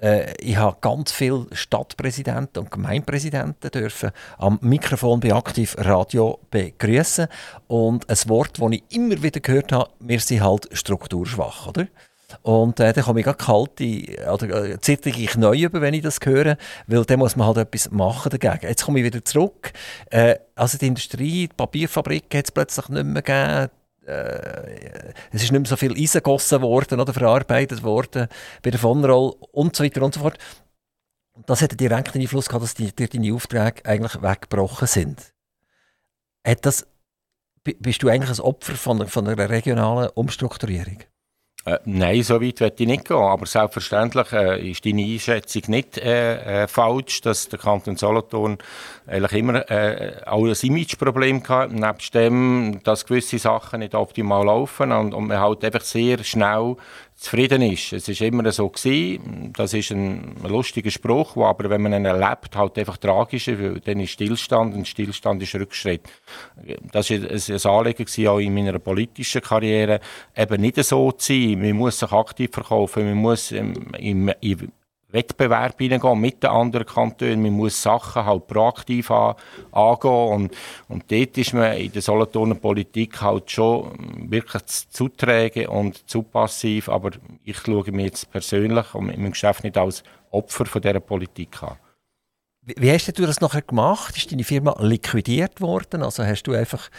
[0.02, 7.28] Äh, ich habe ganz viele Stadtpräsidenten und Gemeindepräsidenten dürfen am Mikrofon bei Aktiv Radio begrüßen
[7.68, 11.88] und ein Wort, das ich immer wieder gehört habe, wir sind halt strukturschwach, oder?
[12.44, 16.18] Und äh, dann komme ich kalte, oder äh, zittere ich neu über, wenn ich das
[16.24, 18.70] höre, weil dann muss man halt etwas machen dagegen.
[18.70, 19.74] Jetzt komme ich wieder zurück.
[20.10, 23.70] Äh, also die Industrie, die Papierfabrik hat es plötzlich nicht mehr gegeben
[24.08, 24.81] äh,
[25.32, 28.28] es ist nicht mehr so viel eingegossen worden oder verarbeitet worden
[28.62, 30.38] bei der Vonroll und so weiter und so fort.
[31.46, 35.34] Das hat einen direkten Einfluss gehabt, dass die, deine Aufträge eigentlich weggebrochen sind.
[36.46, 36.86] Hat das,
[37.64, 41.00] bist du eigentlich ein Opfer von, von einer regionalen Umstrukturierung?
[41.64, 43.18] Äh, nein, so weit werde ich nicht gehen.
[43.18, 48.58] Aber selbstverständlich äh, ist deine Einschätzung nicht äh, äh, falsch, dass der Kanton Solothurn
[49.06, 54.92] eigentlich immer äh, auch ein Imageproblem hatte, nebst dem, dass gewisse Sachen nicht optimal laufen
[54.92, 56.78] und, und man halt einfach sehr schnell
[57.22, 57.94] zufrieden ist.
[57.94, 59.54] Es ist immer so gewesen.
[59.56, 63.62] Das ist ein, lustiger Spruch, wo aber wenn man ihn erlebt, halt einfach tragisch ist,
[63.62, 66.02] weil dann ist Stillstand und Stillstand ist Rückschritt.
[66.92, 70.00] Das war ein Anliegen auch in meiner politischen Karriere,
[70.36, 71.62] eben nicht so zu sein.
[71.62, 74.72] Man muss sich aktiv verkaufen, man muss im, im, im
[75.12, 77.42] Wettbewerb hineingehen mit den anderen Kantonen.
[77.42, 79.36] Man muss Sachen halt proaktiv an,
[79.72, 80.10] angehen.
[80.10, 80.52] Und,
[80.88, 86.24] und dort ist man in der Solothurner Politik halt schon wirklich zu träge und zu
[86.24, 86.90] passiv.
[86.90, 87.12] Aber
[87.44, 91.78] ich schaue mich jetzt persönlich und meinem Geschäft nicht als Opfer von dieser Politik an.
[92.64, 94.16] Wie hast du das nachher gemacht?
[94.16, 96.04] Ist deine Firma liquidiert worden?
[96.04, 96.90] Also hast du einfach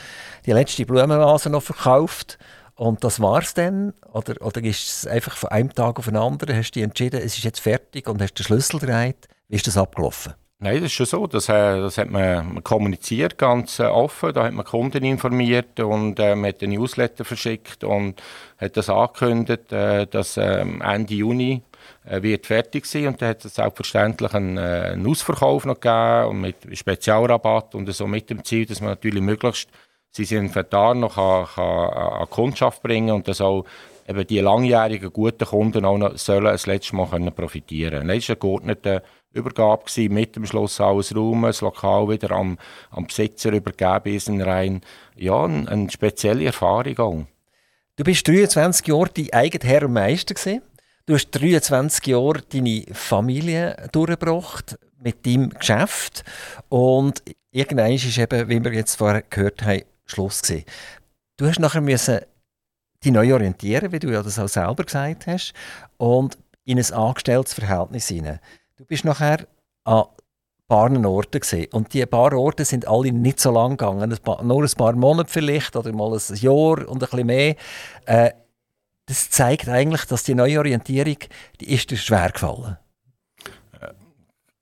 [0.44, 2.36] die letzte Blumenvase noch verkauft
[2.74, 3.92] und das war es dann?
[4.12, 7.36] Oder, oder ist es einfach von einem Tag auf den anderen, hast du entschieden, es
[7.36, 9.28] ist jetzt fertig und hast den Schlüssel gedreht?
[9.48, 10.34] Wie ist das abgelaufen?
[10.62, 11.26] Nein, das ist schon so.
[11.26, 14.32] Das, äh, das hat man kommuniziert, ganz äh, offen.
[14.32, 18.22] Da hat man Kunden informiert und äh, man hat einen Newsletter verschickt und
[18.58, 21.62] hat das angekündigt, äh, dass ähm, Ende Juni
[22.04, 26.28] äh, wird fertig sein und dann hat es selbstverständlich einen, äh, einen Ausverkauf noch gegeben
[26.28, 29.68] und mit Spezialrabatt und so mit dem Ziel, dass man natürlich möglichst
[30.12, 31.88] sie Inventar noch an, an,
[32.20, 33.64] an Kundschaft bringen und dass auch
[34.06, 38.08] eben die langjährigen guten Kunden auch noch sollen das letzte Mal können profitieren.
[38.08, 42.58] Das war eine geordnete Übergabe gewesen, mit dem Schloss alles Raum, das Lokal wieder am,
[42.90, 44.82] am Besitzer übergeben ist rein.
[45.16, 47.24] Ja, eine, eine spezielle Erfahrung auch.
[47.96, 50.62] Du bist 23 Jahre dein eigener Herr und Meister gewesen.
[51.06, 56.24] Du hast 23 Jahre deine Familie durchgebracht mit deinem Geschäft
[56.68, 60.64] und irgendwann ist eben, wie wir jetzt vorher gehört haben, Schluss gewesen.
[61.36, 62.20] Du hast nachher müssen
[63.04, 65.52] die neu orientieren, wie du ja das auch selber gesagt hast,
[65.96, 68.38] und in ein angestelltes Verhältnis hinein.
[68.76, 69.46] Du bist nachher
[69.84, 70.04] an
[70.68, 74.62] paar Orten gesehen und die paar Orte sind alle nicht so lang gegangen, paar, nur
[74.62, 77.56] ein paar Monate vielleicht oder mal ein Jahr und ein bisschen mehr.
[78.06, 78.30] Äh,
[79.06, 81.18] das zeigt eigentlich, dass die neue Orientierung,
[81.60, 82.78] die ist dir schwer gefallen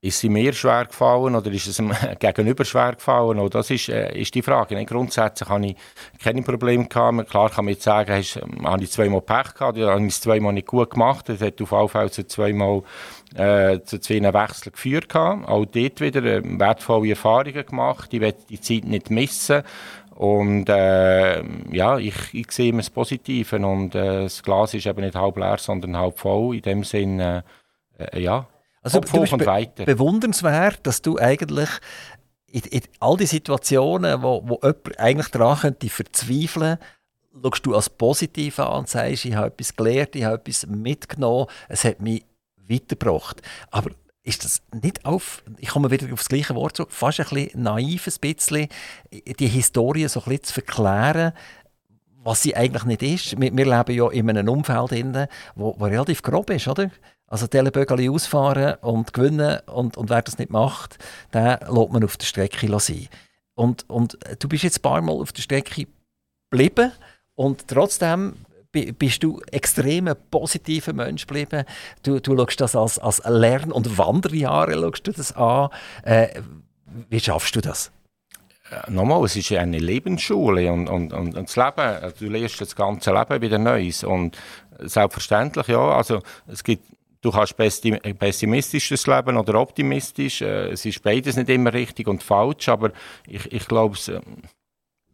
[0.03, 3.39] ist sie mir schwer gefallen oder ist es ihm gegenüber schwer gefallen?
[3.39, 4.75] Und das ist, äh, ist die Frage.
[4.75, 4.89] Nicht?
[4.89, 5.77] Grundsätzlich habe ich
[6.23, 7.29] keine Probleme gehabt.
[7.29, 10.15] Klar kann man jetzt sagen, hast, ähm, habe ich zweimal Pech gehabt, oder habe ich
[10.15, 11.29] es zweimal nicht gut gemacht.
[11.29, 12.83] Das hat auf jeden Fall zu zweimal
[13.35, 15.47] äh, zu zwei Wechseln geführt gehabt.
[15.47, 18.15] Auch dort wieder äh, wertvolle Erfahrungen gemacht.
[18.15, 19.63] Ich werde die Zeit nicht missen.
[20.17, 25.03] Und äh, ja, ich, ich sehe immer das Positive und äh, das Glas ist eben
[25.03, 26.57] nicht halb leer, sondern halb voll.
[26.57, 27.45] In dem Sinne,
[27.99, 28.47] äh, ja,
[28.83, 31.69] also du bist be bewundernswert, dass du eigentlich
[32.47, 36.79] in, in all die Situationen, wo, wo jemand eigentlich daran könnte verzweifeln,
[37.43, 41.47] schaust du als positiv an und sagst, ich habe etwas gelernt, ich habe etwas mitgenommen,
[41.69, 42.25] es hat mich
[42.69, 43.43] weitergebracht.
[43.71, 43.91] Aber
[44.23, 47.63] ist das nicht auf, ich komme wieder auf das gleiche Wort zurück, fast ein bisschen
[47.63, 48.69] naiv, ein bisschen,
[49.13, 51.33] die Historie so ein bisschen zu verklären,
[52.23, 53.41] was sie eigentlich nicht ist.
[53.41, 56.91] Wir, wir leben ja in einem Umfeld, drin, wo, wo relativ grob ist, oder?
[57.31, 60.99] Also Telebögeli ausfahren und gewinnen und, und wer das nicht macht,
[61.33, 63.09] den lässt man auf der Strecke sein.
[63.55, 65.87] Und, und du bist jetzt ein paar Mal auf der Strecke
[66.51, 66.91] geblieben
[67.37, 68.35] und trotzdem
[68.73, 71.65] bist du extrem ein positiver Mensch geblieben.
[72.03, 75.71] Du, du schaust das als, als Lern- und Wanderjahre du das an.
[76.03, 76.43] Äh,
[77.09, 77.93] wie schaffst du das?
[78.89, 83.43] nochmal, es ist eine Lebensschule und, und, und, das Leben, du lernst das ganze Leben
[83.43, 84.39] wieder Neues und
[84.79, 86.85] selbstverständlich, ja, also es gibt
[87.21, 90.43] du kannst pessimistisches Leben oder optimistisch.
[90.43, 92.93] Äh, es ist beides nicht immer richtig und falsch, aber
[93.27, 94.21] ich, ich glaube, äh,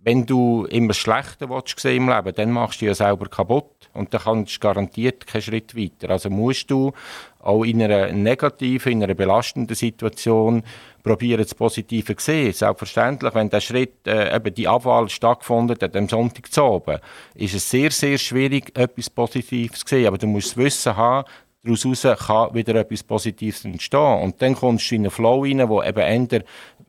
[0.06, 4.14] wenn du immer das Schlechte willst im Leben, dann machst du ja selber kaputt und
[4.14, 6.10] dann kannst du garantiert keinen Schritt weiter.
[6.10, 6.92] Also musst du
[7.40, 10.62] auch in einer negativen, in einer belastenden Situation
[11.02, 12.52] probieren, das Positive zu sehen.
[12.52, 17.00] Selbstverständlich, wenn der Schritt, äh, eben die Abwahl stattgefunden hat, am Sonntag zu oben,
[17.34, 20.06] ist es sehr, sehr schwierig, etwas Positives zu sehen.
[20.06, 21.26] Aber du musst das Wissen haben,
[21.66, 24.22] daraus kann wieder etwas Positives entstehen.
[24.22, 26.46] Und dann kommst du in einen Flow rein, wo eben ändert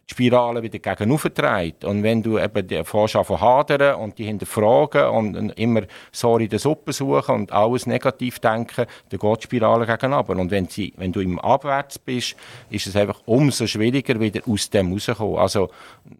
[0.09, 1.83] die Spirale wieder gegen trägt.
[1.83, 6.59] Und wenn du eben die von hadern und die hinterfragen und immer sorry in der
[6.59, 11.11] Suppe suchen und alles negativ denken, dann geht die Spirale gegen Und wenn, sie, wenn
[11.11, 12.35] du im Abwärts bist,
[12.69, 15.37] ist es einfach umso schwieriger, wieder aus dem rauszukommen.
[15.37, 15.69] Also,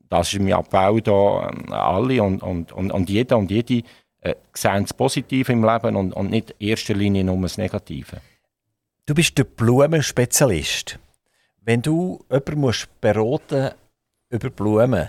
[0.09, 3.83] das ist mein Appell da an alle und, und, und, und jeder und jede
[4.21, 8.17] äh, sehen das Positive im Leben und, und nicht in erster Linie nur das Negative.
[9.07, 10.99] Du bist der Blumenspezialist.
[11.61, 13.71] Wenn du jemanden musst beraten
[14.29, 15.07] über Blumen,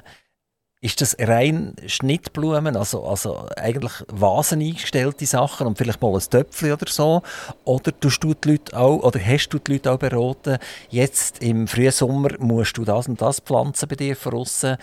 [0.81, 6.75] ist das rein Schnittblumen, also, also eigentlich Vasen eingestellte Sachen und vielleicht mal ein Töpfchen
[6.75, 7.23] oder so?
[7.65, 10.59] Oder tust du die Leute auch, oder hast du die Leute auch beraten,
[10.91, 14.77] jetzt im Frühsommer musst du das und das pflanzen bei dir draussen,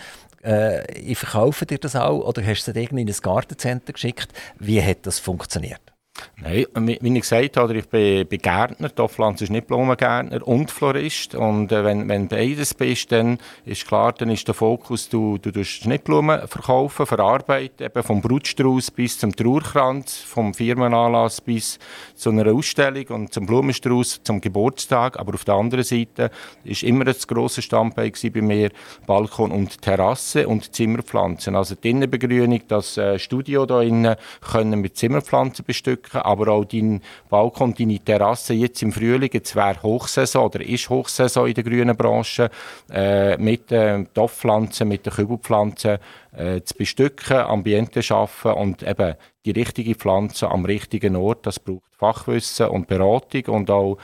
[0.44, 4.28] äh, ich verkaufe dir das auch, oder hast du es irgendwie in ein Gartencenter geschickt?
[4.58, 5.95] Wie hat das funktioniert?
[6.38, 11.34] Nein, wie ich gesagt habe, ich bin, Gärtner, Tofflanz ist nicht Blumengärtner und Florist.
[11.34, 15.50] Und äh, wenn, wenn beides bist, dann ist klar, dann ist der Fokus, du, du
[15.50, 21.78] tust Schnittblumen verkaufen, verarbeiten, eben vom Brutstrauß bis zum Trauerkranz, vom Firmenanlass bis
[22.14, 26.30] zu einer Ausstellung und zum Blumenstrauß zum Geburtstag, aber auf der anderen Seite
[26.64, 28.70] ist immer das grosse Standbein bei mir
[29.06, 34.96] Balkon und Terrasse und Zimmerpflanzen, also die Innenbegrünung, das äh, Studio da innen können mit
[34.96, 40.46] Zimmerpflanzen bestücken wirken, aber auch dein Balkon, deine Terrasse jetzt im Frühling, jetzt wäre Hochsaison
[40.46, 42.50] oder ist Hochsaison in der grünen Branche,
[42.90, 45.98] äh, mit den Toffpflanzen, mit den Kübelpflanzen
[46.36, 49.14] äh, zu bestücken, Ambiente schaffen und eben
[49.44, 53.96] die richtige Pflanze am richtigen Ort, das braucht Fachwissen und Beratung und auch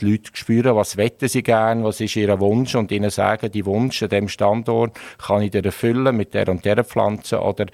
[0.00, 3.64] die Leute spüren, was wetten sie gerne, was ist ihr Wunsch und ihnen sagen, die
[3.64, 7.66] Wunsch an diesem Standort kann ich dir erfüllen mit der und der Pflanze oder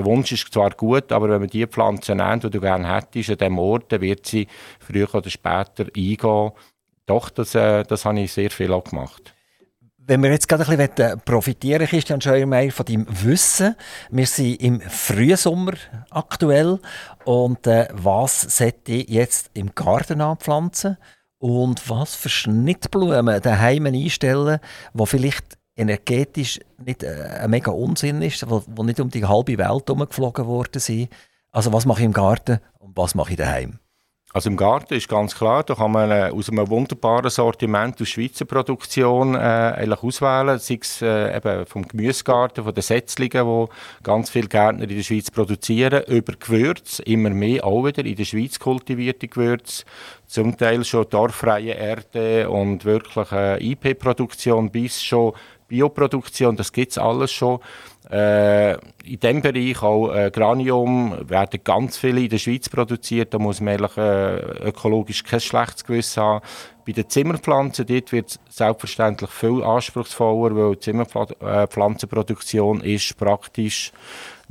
[0.00, 3.28] der Wunsch ist zwar gut, aber wenn man die Pflanze nennt, die du gerne hättest,
[3.30, 4.46] an diesem Ort, dann wird sie
[4.78, 6.52] früher oder später eingehen.
[7.04, 9.34] Doch, das, äh, das habe ich sehr viel auch gemacht.
[9.98, 13.76] Wenn wir jetzt gerade ein bisschen äh, profitieren, Christian Scheuermeier, von deinem Wissen.
[14.10, 15.74] Wir sind im Frühsommer
[16.08, 16.78] aktuell.
[17.24, 20.96] Und äh, was sollte ich jetzt im Garten anpflanzen?
[21.38, 24.60] Und was für Schnittblumen daheim einstellen,
[24.94, 29.58] die vielleicht energetisch nicht äh, ein mega Unsinn ist, wo, wo nicht um die halbe
[29.58, 31.08] Welt herumgeflogen worden sind.
[31.52, 33.78] Also was mache ich im Garten und was mache ich daheim?
[34.32, 38.08] Also im Garten ist ganz klar, da kann man äh, aus einem wunderbaren Sortiment aus
[38.10, 43.68] Schweizer Produktion äh, auswählen, sei es äh, eben vom Gemüsegarten, von den Setzlingen, wo
[44.04, 48.24] ganz viele Gärtner in der Schweiz produzieren, über Gewürze, immer mehr auch wieder in der
[48.24, 49.84] Schweiz kultivierte Gewürze,
[50.28, 55.32] zum Teil schon dorffreie Erde und wirklich äh, IP-Produktion bis schon
[55.70, 57.60] Bioproduktion, das gibt es alles schon.
[58.10, 58.72] Äh,
[59.04, 63.32] in diesem Bereich auch äh, Granium werden ganz viele in der Schweiz produziert.
[63.32, 66.44] Da muss man ehrlich, äh, ökologisch kein schlechtes Gewissen haben.
[66.84, 73.92] Bei den Zimmerpflanzen wird es selbstverständlich viel anspruchsvoller, weil die Zimmerpflanzenproduktion ist praktisch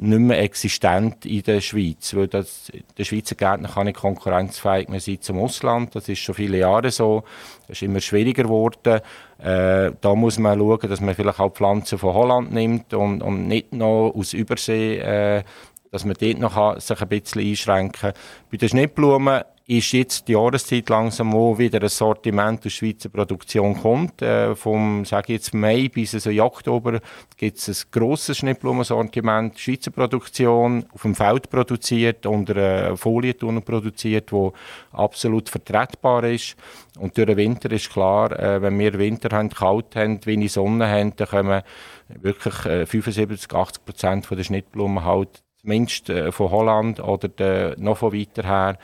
[0.01, 4.99] nicht mehr existent in der Schweiz, weil das, der Schweizer Gärtner kann nicht konkurrenzfähig mehr
[4.99, 5.93] sein zum Ausland.
[5.93, 7.23] Das ist schon viele Jahre so.
[7.67, 9.01] Das ist immer schwieriger geworden.
[9.39, 13.47] Äh, da muss man schauen, dass man vielleicht auch Pflanzen von Holland nimmt und, und
[13.47, 15.43] nicht noch aus Übersee, äh,
[15.91, 18.13] dass man dort noch sich ein bisschen einschränken kann.
[18.51, 23.79] Bei den Schnittblumen ist jetzt die Jahreszeit langsam, wo wieder ein Sortiment aus Schweizer Produktion
[23.79, 24.19] kommt.
[24.19, 26.99] Äh, vom, sage jetzt Mai bis so Oktober
[27.37, 34.31] gibt es ein grosses Schnittblumensortiment, Schweizer Produktion, auf dem Feld produziert, unter einer Folie produziert,
[34.31, 34.53] wo
[34.91, 36.55] absolut vertretbar ist.
[36.97, 40.89] Und durch den Winter ist klar, äh, wenn wir Winter haben, kalt haben, wenig Sonne
[40.89, 41.61] haben, dann kommen
[42.07, 47.97] wirklich äh, 75, 80 Prozent der Schnittblumen halt zumindest äh, von Holland oder de, noch
[47.97, 48.77] von weiter her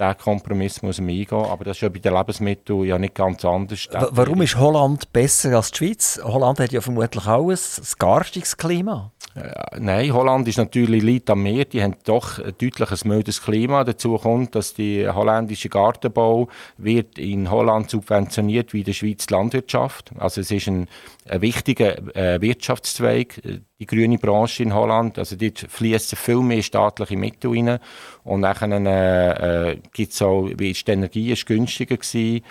[0.00, 1.44] diesen Kompromiss muss man eingehen.
[1.44, 3.88] Aber das ist ja bei den Lebensmitteln ja nicht ganz anders.
[3.92, 6.20] Warum ist Holland besser als die Schweiz?
[6.22, 9.12] Holland hat ja vermutlich auch ein, ein garstiges Klima.
[9.34, 11.64] Äh, nein, Holland ist natürlich liegt am Meer.
[11.64, 13.84] Die haben doch ein deutlich mildes Klima.
[13.84, 19.34] Dazu kommt, dass der holländische Gartenbau wird in Holland subventioniert wie in der Schweiz die
[19.34, 20.10] Landwirtschaft.
[20.18, 20.88] Also es ist ein,
[21.28, 23.40] ein wichtiger äh, Wirtschaftszweig,
[23.78, 25.18] die grüne Branche in Holland.
[25.18, 27.78] Also dort fließen viel mehr staatliche Mittel rein.
[28.24, 32.42] Und dann äh, äh, es auch, wie die Energie ist günstiger gewesen.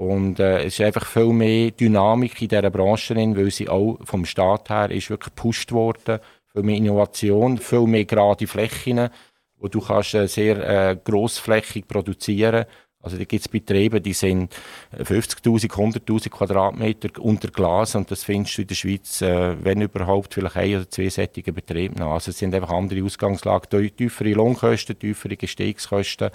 [0.00, 3.98] Und äh, es ist einfach viel mehr Dynamik in dieser Branche drin, weil sie auch
[4.02, 6.20] vom Staat her ist wirklich gepusht worden.
[6.54, 9.10] Viel mehr Innovation, viel mehr gerade Flächen,
[9.58, 10.56] wo du kannst äh, sehr
[10.90, 12.64] äh, grossflächig produzieren
[13.02, 14.54] also da gibt es Betriebe, die sind
[14.94, 20.34] 50'000, 100'000 Quadratmeter unter Glas und das findest du in der Schweiz, äh, wenn überhaupt,
[20.34, 22.12] vielleicht ein oder zwei sättige Betriebe noch.
[22.12, 26.30] Also es sind einfach andere Ausgangslagen, tiefere Lohnkosten, tiefere Gestehungskosten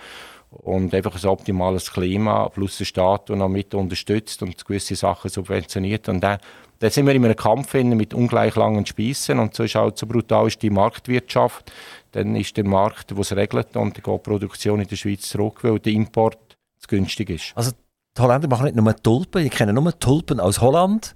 [0.63, 5.29] und einfach ein optimales Klima plus der Staat, der noch mit unterstützt und gewisse Sachen
[5.29, 6.09] subventioniert.
[6.09, 6.39] Und dann,
[6.79, 10.07] dann sind wir in einem Kampf mit ungleich langen Spießen und so ist halt so
[10.07, 11.71] brutal ist die Marktwirtschaft.
[12.11, 15.29] Dann ist der Markt, der es regelt und dann geht die Produktion in der Schweiz
[15.29, 17.51] zurück, weil der Import zu günstig ist.
[17.55, 17.71] Also
[18.17, 21.15] die Holländer machen nicht nur Tulpen, ich kenne nur Tulpen aus Holland,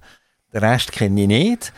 [0.52, 1.72] den Rest kenne ich nicht.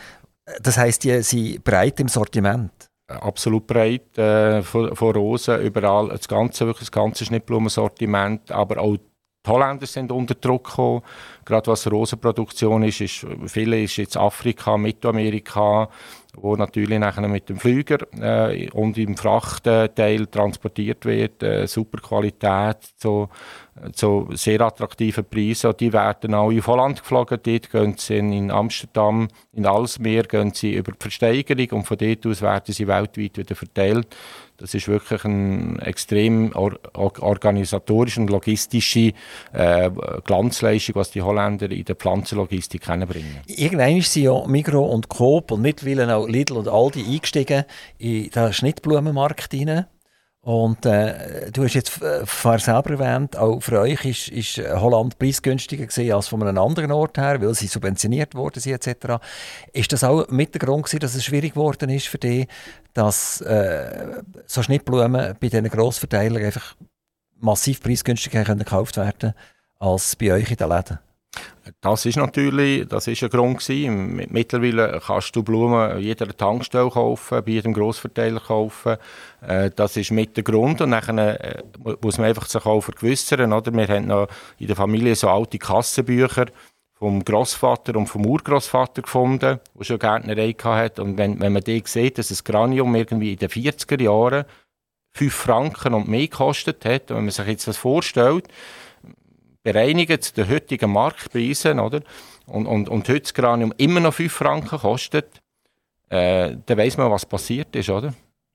[0.61, 6.27] Das heisst, die sind breit im Sortiment absolut breit, äh, von, von, Rosen überall, das
[6.27, 8.97] ganze, wirklich das ganze Schnittblumensortiment, aber auch
[9.45, 11.01] die Holländer sind unter Druck gekommen,
[11.43, 15.89] gerade was Rosenproduktion ist, ist viele ist jetzt Afrika, Mittelamerika,
[16.35, 22.77] wo natürlich nachher mit dem Flüger äh, und im Frachtteil transportiert wird, äh, super Qualität,
[22.97, 23.29] so
[23.93, 25.73] zu sehr attraktiven Preisen.
[25.79, 27.39] Die werden auch in Holland geflogen.
[27.43, 32.25] Dort gehen sie in Amsterdam, in Alsmeer, gehen sie über die Versteigerung und von dort
[32.25, 34.15] aus werden sie weltweit wieder verteilt.
[34.63, 39.11] Das ist wirklich eine extrem or organisatorische und logistische
[39.51, 39.91] äh,
[40.23, 43.41] Glanzleistung, was die Holländer in der Pflanzenlogistik bringen.
[43.47, 47.65] Irgendwann sind ja Migro und Coop und mittlerweile auch Lidl und Aldi eingestiegen
[47.97, 49.87] in den Schnittblumenmarkt hinein.
[50.43, 55.17] Und äh, du hast jetzt äh, vorher selber erwähnt, auch für euch ist, ist Holland
[55.17, 59.23] preisgünstiger gewesen als von einem anderen Ort her, weil sie subventioniert worden sind etc.
[59.71, 62.47] Ist das auch mit der Grund gewesen, dass es schwierig geworden ist für dich,
[62.93, 66.75] dass äh, so Schnittblumen bei diesen Grossverteilern einfach
[67.39, 69.33] massiv preisgünstiger gekauft werden
[69.79, 70.99] als bei euch in den Läden?
[71.81, 74.15] Das ist natürlich, das ist ein Grund gewesen.
[74.29, 78.97] Mittlerweile kannst du Blumen an jeder Tankstelle kaufen, bei jedem Grossverteiler kaufen.
[79.41, 81.63] Äh, das ist mit der Grund und dann äh,
[82.01, 83.73] muss man einfach sich auch vergewissern, oder?
[83.73, 84.27] Wir haben noch
[84.59, 86.47] in der Familie so alte Kassenbücher
[86.95, 91.01] vom Großvater und vom Urgroßvater gefunden, der schon Gärtnerei hatte.
[91.01, 94.45] Und wenn, wenn man die sieht, dass das Granium irgendwie in den 40er Jahren
[95.15, 98.47] 5 Franken und mehr gekostet hat, und wenn man sich jetzt das vorstellt,
[99.63, 102.01] bereinigen zu den heutigen Marktpreisen, oder?
[102.45, 105.41] Und, und, und heute das Granium immer noch 5 Franken kostet,
[106.09, 108.13] äh, dann weiss man, was passiert ist, oder?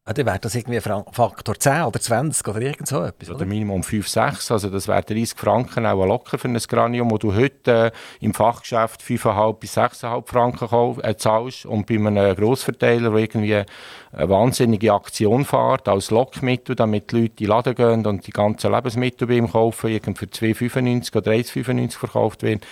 [0.08, 3.28] Ja, dann wäre das irgendwie Faktor 10 oder 20 oder irgend so etwas.
[3.28, 4.50] Oder, oder Minimum 5, 6.
[4.52, 8.32] Also das wäre 30 Franken auch locker für ein Granium, wo du heute äh, im
[8.32, 14.94] Fachgeschäft 5,5 bis 6,5 Franken äh, zahlst und bei einem Grossverteiler, der irgendwie eine wahnsinnige
[14.94, 19.28] Aktion fährt, als Lockmittel, damit die Leute in den Laden gehen und die ganzen Lebensmittel
[19.28, 22.62] bei ihm kaufen, irgendwie für 2,95 oder 1,95 verkauft werden.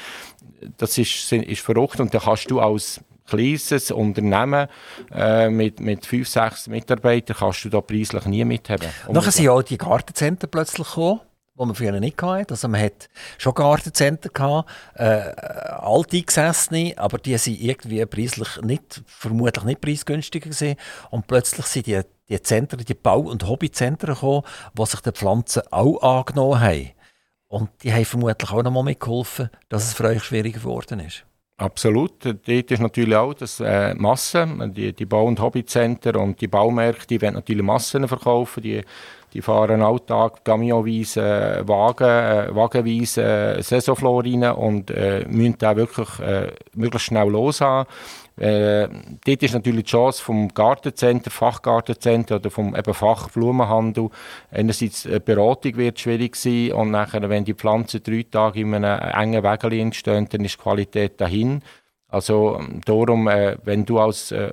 [0.79, 4.69] Das ist, ist verrückt und dann kannst du als kleines Unternehmen
[5.13, 8.89] äh, mit, mit fünf, sechs Mitarbeitern kannst du da preislich nie mithaben.
[9.11, 11.21] Nachher sind ja auch die Gartencenter plötzlich gekommen
[11.59, 12.53] die man früher nicht hatte.
[12.53, 13.09] Also man hat
[13.39, 20.51] schon Gartencenter gehabt, äh, alte Gesessene, aber die sind irgendwie preislich nicht, vermutlich nicht preisgünstiger
[20.51, 20.77] gewesen.
[21.11, 24.43] Und plötzlich sind die, die Zentren, die Bau- und Hobbyzentren gekommen,
[24.77, 26.91] die sich den Pflanzen auch angenommen haben.
[27.49, 31.26] Und die haben vermutlich auch noch mal mitgeholfen, dass es für euch schwieriger geworden ist.
[31.59, 32.23] Absolut.
[32.23, 37.07] Dort ist natürlich auch das äh, Massen, die, die Bau- und Hobbycenter und die Baumärkte,
[37.07, 38.83] die wollen natürlich Massen verkaufen, die,
[39.33, 46.19] die fahren alltag camionweise, Wagen, äh, wagenweise äh, Saisonflor rein und äh, müssen da wirklich
[46.21, 47.89] äh, möglichst schnell los haben.
[48.39, 48.89] Äh,
[49.25, 54.11] dort ist natürlich die Chance vom Gartencenter, Fachgartencenter oder vom eben Fachblumenhandel.
[54.51, 59.01] Einerseits eine Beratung wird schwierig sein und nachher, wenn die Pflanzen drei Tage in einem
[59.01, 61.63] engen Weg stehen, dann ist die Qualität dahin.
[62.09, 64.53] Also darum, äh, wenn du als äh,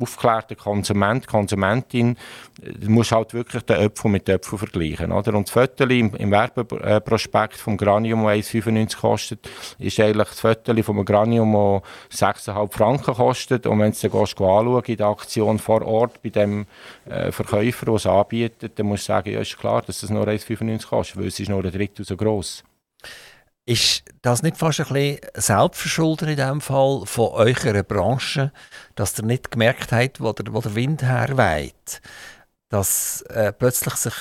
[0.00, 2.16] aufgeklärter Konsument, Konsumentin,
[2.60, 5.12] du musst halt wirklich den Äpfel mit den Äpfeln vergleichen.
[5.12, 5.34] Oder?
[5.34, 10.82] Und das Foto im, im Werbeprospekt vom Granium, das 1,95 kostet, ist eigentlich das Foto
[10.82, 13.66] vom Granium, das 6,5 Franken kostet.
[13.66, 16.66] Und wenn du dann anschauen in der Aktion vor Ort bei dem
[17.08, 20.26] äh, Verkäufer, der es anbietet, dann musst du sagen, ja, ist klar, dass es nur
[20.26, 22.64] 1,95 kostet, weil es ist nur ein Drittel so gross.
[23.04, 23.33] Ist
[24.22, 28.52] das nicht fast ein bisschen Selbstverschulden in dem Fall von eurer Branche,
[28.94, 32.02] dass ihr nicht gemerkt habt, wo der, wo der Wind herweht,
[32.68, 34.14] dass äh, plötzlich sich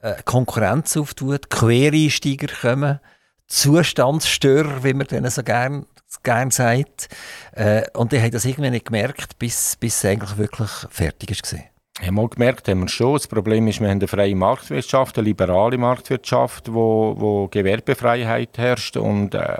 [0.00, 3.00] äh, Konkurrenz auftut, Quereinsteiger kommen,
[3.48, 5.86] Zustandsstörer, wie man denen so gerne
[6.22, 7.08] gern sagt,
[7.52, 11.73] äh, und die haben das irgendwie nicht gemerkt, bis, bis es eigentlich wirklich fertig war.
[12.02, 13.14] Ja, mal gemerkt haben wir schon.
[13.14, 18.96] Das Problem ist, wir haben eine freie Marktwirtschaft, eine liberale Marktwirtschaft, wo, wo Gewerbefreiheit herrscht
[18.96, 19.58] und äh,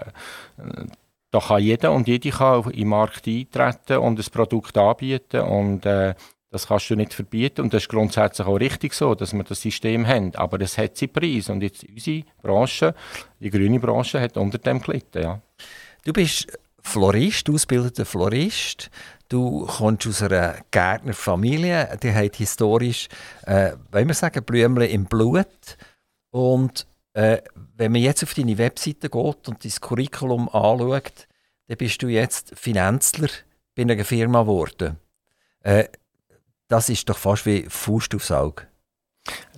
[1.31, 6.15] da kann jeder und jede kann den Markt eintreten und ein Produkt anbieten und äh,
[6.51, 9.61] das kannst du nicht verbieten und das ist grundsätzlich auch richtig so, dass wir das
[9.61, 10.35] System haben.
[10.37, 12.95] Aber es hat seinen Preis und jetzt unsere Branche,
[13.41, 15.23] die grüne Branche, hat unter dem gelitten.
[15.23, 15.41] Ja.
[16.05, 18.91] Du bist Florist, ausgebildeter Florist.
[19.35, 23.09] Du kommst aus einer Gärtnerfamilie, die hat historisch,
[23.43, 25.77] äh, wollen wir sagen, Blümchen im Blut.
[26.31, 27.39] Und äh,
[27.77, 31.27] wenn man jetzt auf deine Webseite geht und dein Curriculum anschaut,
[31.67, 33.27] dann bist du jetzt Finanzler
[33.75, 35.01] bei einer Firma geworden.
[35.65, 35.89] Äh,
[36.69, 38.69] das ist doch fast wie Faust aufs Auge.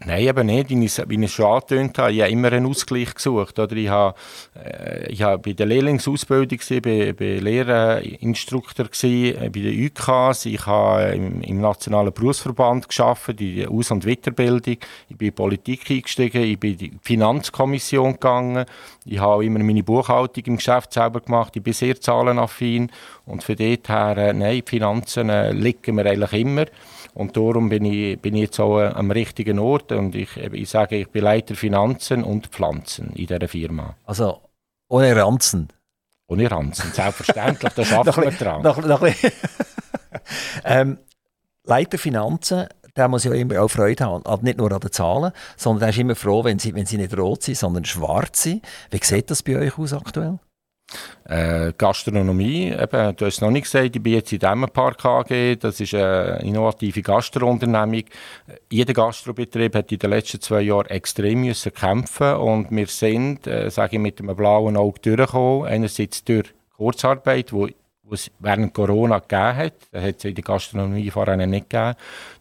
[0.05, 0.69] Nein, eben nicht.
[0.71, 3.59] Wie ich, wie ich schon angetönt habe, ich habe immer einen Ausgleich gesucht.
[3.59, 4.15] Oder ich habe,
[4.55, 10.65] äh, ich habe bei der Lehrlingsausbildung, bei, bei Lehrerinstruktor, gewesen, äh, bei den UKs, ich
[10.67, 14.77] habe im, im Nationalen Berufsverband geschafft, in der Aus- und Weiterbildung.
[15.09, 18.67] Ich bin in Politik eingestiegen, ich bin in die Finanzkommission gegangen.
[19.07, 21.57] Ich habe immer meine Buchhaltung im Geschäft selber gemacht.
[21.57, 22.93] Ich bin sehr zahlenaffin.
[23.25, 26.67] Und von dort her, äh, nein, die Finanzen liegen mir eigentlich immer.
[27.17, 30.97] Und darum bin ich, bin ich jetzt auch am richtigen Ort und ich, ich sage,
[30.97, 33.97] ich bin Leiter Finanzen und Pflanzen in dieser Firma.
[34.05, 34.43] Also
[34.89, 35.69] ohne Ranzen?
[36.29, 38.63] Ohne Ranzen, selbstverständlich, da arbeiten wir dran.
[38.63, 39.07] Noch, noch
[40.65, 40.99] ähm,
[41.65, 45.85] Leiter Finanzen, der muss ja immer auch Freude haben, nicht nur an den Zahlen, sondern
[45.85, 48.65] er ist immer froh, wenn sie, wenn sie nicht rot sind, sondern schwarz sind.
[48.91, 50.39] Wie sieht das bei euch aus aktuell?
[51.25, 55.57] Äh, Gastronomie, eben, du hast es noch nicht gesagt, ich bin jetzt in Dämmenpark AG,
[55.59, 58.05] das ist eine innovative Gastrounternehmung.
[58.71, 63.69] Jeder Gastrobetrieb hat in den letzten zwei Jahren extrem müssen kämpfen und wir sind, äh,
[63.71, 65.67] sage ich, mit einem blauen Auge durchgekommen.
[65.67, 67.67] Einerseits durch Kurzarbeit, wo
[68.09, 69.75] was es während Corona gegeben hat.
[69.91, 71.95] Das hat es in der Gastronomie vorher nicht gegeben.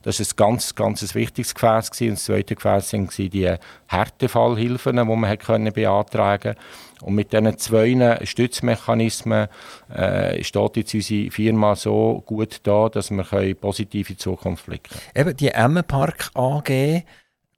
[0.03, 1.91] Das war ein ganz, ganz wichtiges Gefäß.
[1.91, 2.09] Gewesen.
[2.09, 3.55] Und das zweite Gefäß waren die
[3.88, 7.05] Härtefallhilfen, die man können beantragen konnte.
[7.05, 9.47] Und mit diesen zwei Stützmechanismen
[9.93, 15.36] äh, steht jetzt unsere Firma so gut da, dass wir eine positive Zukunft blicken Eben
[15.36, 17.03] die Emmenpark AG,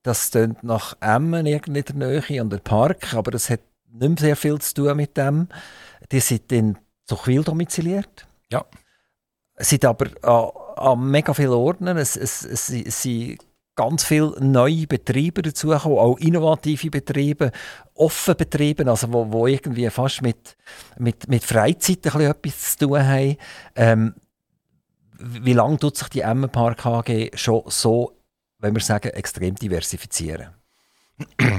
[0.04, 3.60] das klingt nach Emmen in der Nähe und der Park, aber das hat
[3.92, 5.48] nicht mehr sehr viel zu tun mit dem.
[6.12, 6.78] Die sind in
[7.08, 8.28] Zuchwil domiziliert.
[8.52, 8.66] Ja.
[9.56, 11.88] Es sind aber an, an mega vielen Orten.
[11.88, 13.40] Es, es, es, es sind
[13.76, 17.52] ganz viele neue Betriebe dazugekommen, auch innovative Betriebe,
[17.94, 20.58] offene Betriebe, also wo, wo irgendwie fast mit,
[20.98, 23.38] mit, mit Freizeit ein etwas zu tun haben.
[23.76, 24.16] Ähm,
[25.20, 28.14] wie lange tut sich die Emmenpark AG schon so,
[28.60, 30.50] wenn wir sagen, extrem diversifizieren?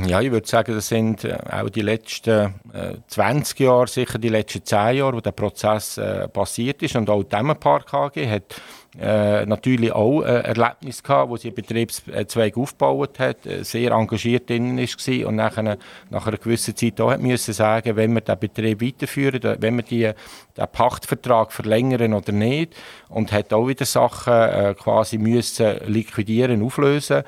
[0.07, 4.28] Ja, ich würde sagen, das sind äh, auch die letzten äh, 20 Jahre, sicher die
[4.28, 6.96] letzten 10 Jahre, wo der Prozess äh, passiert ist.
[6.96, 8.61] Und auch die Themenpark AG hat
[8.99, 14.49] äh, natürlich auch ein Erlebnis gehabt, wo sie einen Betriebszweig aufgebaut hat, äh, sehr engagiert
[14.49, 15.78] drin war und nachher,
[16.11, 19.82] nach einer gewissen Zeit auch hat müssen sagen, wenn wir den Betrieb weiterführen, wenn wir
[19.82, 20.11] die,
[20.57, 22.74] den Pachtvertrag verlängern oder nicht
[23.09, 27.22] und hat auch wieder Sachen äh, quasi müssen liquidieren, auflösen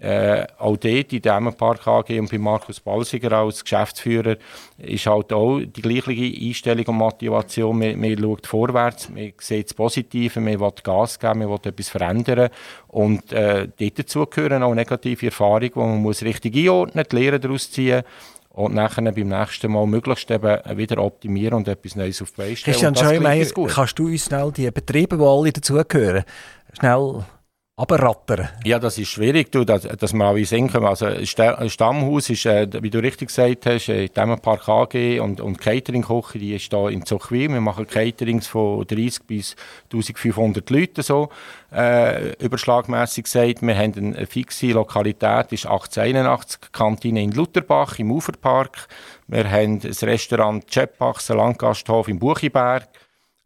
[0.00, 4.36] äh, auch dort in dem Park AG und bei Markus Balsiger als Geschäftsführer
[4.78, 6.10] ist halt auch die gleiche
[6.46, 7.78] Einstellung und Motivation.
[7.78, 11.88] Man, man schaut vorwärts, man sieht das Positive, man will Gas geben, man will etwas
[11.88, 12.50] verändern.
[12.88, 17.40] Und äh, dazu gehören auch negative Erfahrungen, die man muss richtig einordnen muss, die Lehren
[17.40, 18.02] daraus ziehen
[18.56, 22.56] und nachher beim nächsten Mal möglichst eben wieder optimieren und etwas Neues auf die Beine
[22.56, 22.72] stellen.
[22.72, 26.24] Christian Scheumeyer, kannst du uns schnell die Betriebe, die alle dazugehören,
[26.72, 27.24] schnell
[27.78, 28.48] abrattern?
[28.64, 30.86] Ja, das ist schwierig, du, dass, dass wir alle sehen können.
[30.86, 35.60] Also ein Stammhaus ist, äh, wie du richtig gesagt hast, äh, Themenpark AG und, und
[35.60, 37.50] Catering-Küche, die ist hier in Zuchwil.
[37.50, 39.56] Wir machen Caterings von 30 bis
[39.92, 41.28] 1500 Leuten so,
[41.70, 43.60] äh, überschlagmässig gesagt.
[43.60, 48.88] Wir haben eine fixe Lokalität, ist 1881, Kantine in Lutherbach im Uferpark.
[49.28, 52.88] Wir haben das Restaurant Chepach, Landgasthof im Buchiberg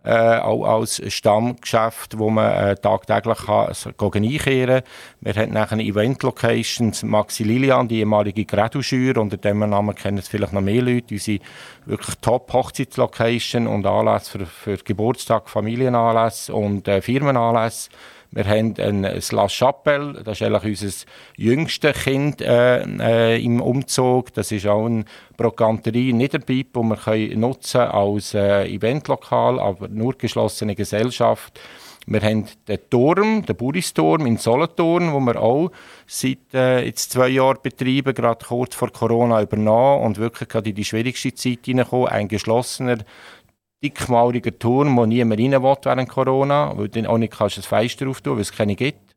[0.02, 4.90] äh, auch als Stammgeschäft, wo man äh, tagtäglich kann, also, einkehren kann.
[5.20, 10.54] Wir haben nachher Event-Locations, Maxi Lilian, die ehemalige Graduschür, unter dem Namen kennen es vielleicht
[10.54, 11.40] noch mehr Leute, unsere
[11.84, 17.90] wirklich Top-Hochzeitslocation und Anlässe für, für Geburtstag, Familienanlässe und äh, Firmenanlässe.
[18.32, 19.02] Wir haben ein
[19.32, 21.06] La Chapelle, das ist eigentlich unser
[21.36, 24.32] jüngstes Kind äh, äh, im Umzug.
[24.34, 25.04] Das ist auch eine
[25.36, 31.58] Brokanterie in Niederbiep, die wir können nutzen als äh, Eventlokal, aber nur geschlossene Gesellschaft.
[32.06, 35.70] Wir haben den Turm, den Buristurm in Solothurn, wo wir auch
[36.06, 40.76] seit äh, jetzt zwei Jahren betreiben, gerade kurz vor Corona übernommen und wirklich gerade in
[40.76, 42.08] die schwierigste Zeit hineinkommen.
[42.08, 42.98] Ein geschlossener
[43.82, 48.08] dickmauriger Turm, wo niemand rein will während Corona, weil du auch nicht kannst das Fenster
[48.08, 49.10] auftun, weil es keine gibt.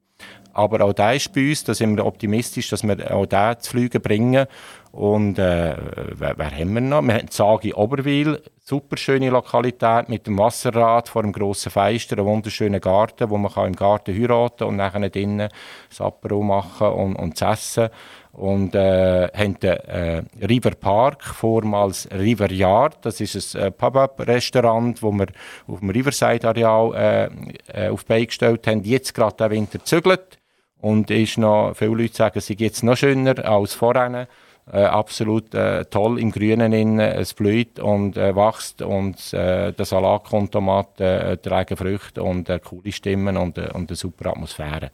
[0.55, 3.71] Aber auch da ist bei uns, da sind wir optimistisch, dass wir auch da zu
[3.71, 4.45] fliegen bringen.
[4.91, 5.75] Und äh,
[6.13, 7.01] wer, wer, haben wir noch?
[7.01, 12.27] Wir haben Sagi Oberwil, super schöne Lokalität mit dem Wasserrad vor dem grossen Fenster, einen
[12.27, 15.49] wunderschönen Garten, wo man kann im Garten heiraten und nachher drinnen
[15.89, 17.89] das Apero machen und, und zu essen
[18.33, 23.05] und äh, haben den äh, River Park, vormals River Yard.
[23.05, 25.27] Das ist ein äh, Pub-Up-Restaurant, wo wir
[25.67, 28.83] auf dem Riverside-Areal äh, äh, auf die gestellt haben.
[28.83, 30.39] Jetzt gerade der Winter zügelt
[30.81, 34.27] und ist noch, viele Leute sagen, es jetzt noch schöner als vorher.
[34.71, 39.85] Äh, absolut äh, toll im Grünen in, es blüht und äh, wächst und äh, der
[39.85, 44.91] Salatkontomat äh, tragen Früchte und äh, coole Stimmen und, äh, und eine super Atmosphäre.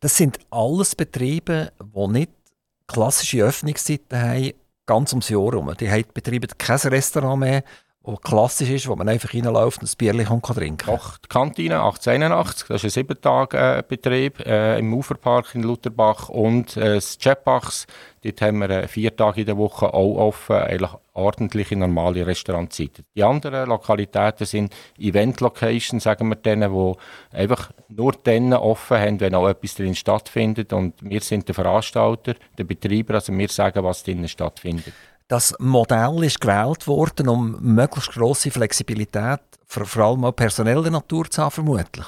[0.00, 2.30] Das sind alles Betriebe, die nicht
[2.92, 4.52] klassische Öffnungszeiten haben,
[4.86, 5.74] ganz ums Jahr herum.
[5.78, 7.64] Die haben, betreiben kein Restaurant mehr,
[8.04, 10.96] das klassisch ist, wo man einfach reinläuft und ein Bierchen kann trinken kann.
[10.96, 16.28] Doch, die Kantine 1881, das ist ein sieben Tage Betrieb äh, im Uferpark in Lutherbach
[16.28, 17.86] und äh, das Jetbachs,
[18.24, 23.04] dort haben wir äh, vier Tage in der Woche auch offen, eigentlich ordentliche, normale Restaurantzeiten.
[23.14, 29.34] Die anderen Lokalitäten sind Event-Locations, sagen wir denen, die einfach nur dann offen haben, wenn
[29.34, 34.02] auch etwas drin stattfindet und wir sind der Veranstalter, der Betreiber, also wir sagen, was
[34.02, 34.92] drinnen stattfindet.
[35.28, 41.42] Das Modell ist gewählt worden, um möglichst grosse Flexibilität, vor allem auch personeller Natur zu
[41.42, 42.06] haben, vermutlich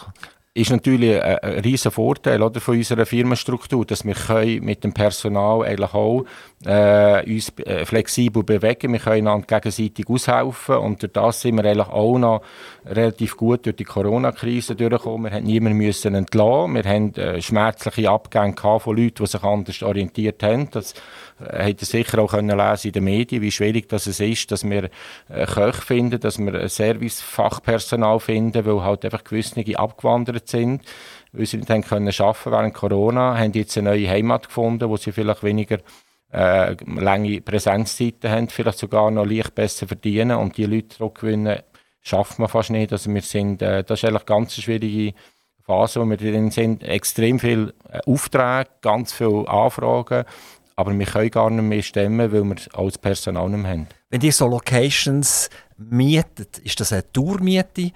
[0.54, 4.94] ist natürlich ein, ein riesen Vorteil oder, von unserer Firmenstruktur, dass wir können mit dem
[4.94, 6.24] Personal auch
[6.64, 11.92] äh, uns äh, flexibel bewegen Wir können einander gegenseitig aushelfen und durch das sind wir
[11.92, 12.42] auch noch
[12.86, 15.32] relativ gut durch die Corona-Krise durchgekommen.
[15.32, 16.74] Wir haben niemanden entlassen.
[16.74, 20.70] Wir haben äh, schmerzliche Abgänge von Leuten, die sich anders orientiert haben.
[20.70, 20.94] Das
[21.41, 24.85] habt ihr sicher auch können lesen in den Medien, wie schwierig das ist, dass wir
[25.28, 30.82] äh, Köche finden, dass wir Servicefachpersonal finden, weil halt einfach gewisse abgewandert sind,
[31.32, 34.97] weil sie nicht haben können arbeiten während Corona, haben jetzt eine neue Heimat gefunden, wo
[34.97, 35.78] sie vielleicht weniger
[36.32, 41.61] äh, lange Präsenzzeiten haben, vielleicht sogar noch leicht besser verdienen und die Leute zurückgewinnen,
[42.01, 42.93] schafft man fast nicht.
[42.93, 45.14] Also wir sind, äh, das ist eigentlich eine ganz schwierige
[45.64, 46.82] Phase, wo wir drin sind.
[46.82, 50.24] Extrem viele äh, Aufträge, ganz viele Anfragen
[50.76, 53.86] aber wir können gar nicht mehr stemmen, weil wir auch das Personal nicht mehr haben.
[54.10, 57.92] Wenn ihr so Locations mietet, ist das eine Tourmiete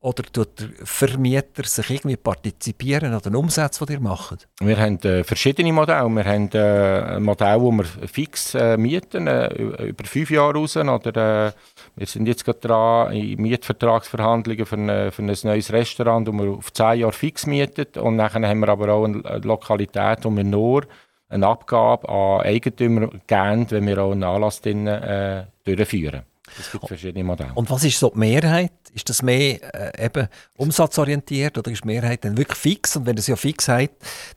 [0.00, 4.46] oder tut der Vermieter sich irgendwie partizipieren an den Umsätzen, die ihr macht?
[4.60, 6.08] Wir haben äh, verschiedene Modelle.
[6.08, 9.52] Wir haben äh, ein Modell, wo wir fix äh, mieten, äh,
[9.88, 10.76] über fünf Jahre raus.
[10.76, 11.52] Oder, äh,
[11.96, 16.50] wir sind jetzt gerade dran in Mietvertragsverhandlungen für, eine, für ein neues Restaurant, wo wir
[16.52, 17.98] auf zehn Jahre fix mieten.
[17.98, 20.86] Und dann haben wir aber auch eine Lokalität, wo wir nur
[21.28, 26.22] eine Abgabe an Eigentümer geben, wenn wir auch einen Anlass drin, äh, durchführen.
[26.58, 27.52] Es gibt verschiedene Modelle.
[27.54, 28.72] Und was ist so die Mehrheit?
[28.94, 32.96] Ist das mehr äh, eben umsatzorientiert oder ist die Mehrheit dann wirklich fix?
[32.96, 33.90] Und wenn das ja fix hat,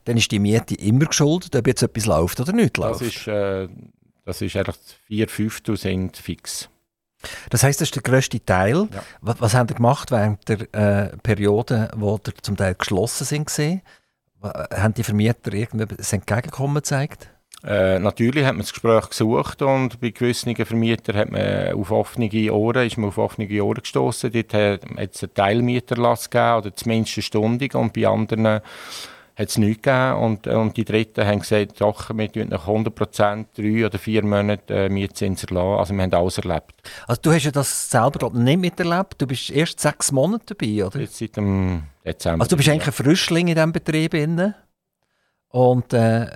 [0.03, 3.01] dann ist die Miete immer geschuldet, ob jetzt etwas läuft oder nicht läuft.
[3.01, 3.69] Das ist, äh,
[4.25, 4.75] das ist eigentlich
[5.07, 6.69] vier Fünftel sind fix.
[7.49, 8.87] Das heißt, das ist der grösste Teil.
[8.91, 9.03] Ja.
[9.21, 13.47] Was, was habt ihr gemacht während der äh, Periode, wo ihr zum Teil geschlossen sind?
[13.47, 13.81] Gewesen?
[14.41, 17.29] Haben die Vermieter irgendwie ein Entgegenkommen gezeigt?
[17.63, 22.51] Äh, natürlich hat man das Gespräch gesucht und bei gewissen Vermietern hat man auf offene
[22.51, 24.31] Ohren, ist man auf offene Ohren gestoßen.
[24.31, 28.61] Dort hat es einen Teilmieterlass gegeben oder zumindest eine Stunde und bei anderen
[29.41, 30.13] hat es nichts gegeben.
[30.15, 34.85] Und, und die Dritten haben gesagt, doch, wir tun nach 100% drei oder vier Monate
[34.85, 35.79] äh, Mietzins erlassen.
[35.79, 36.73] Also wir haben alles erlebt.
[37.07, 39.15] Also du hast ja das selber glaub, ich, nicht miterlebt.
[39.21, 40.99] Du bist erst sechs Monate dabei, oder?
[40.99, 42.43] Jetzt seit dem Dezember.
[42.43, 44.13] Also du bist eigentlich ein Frischling in diesem Betrieb
[45.49, 46.27] und äh,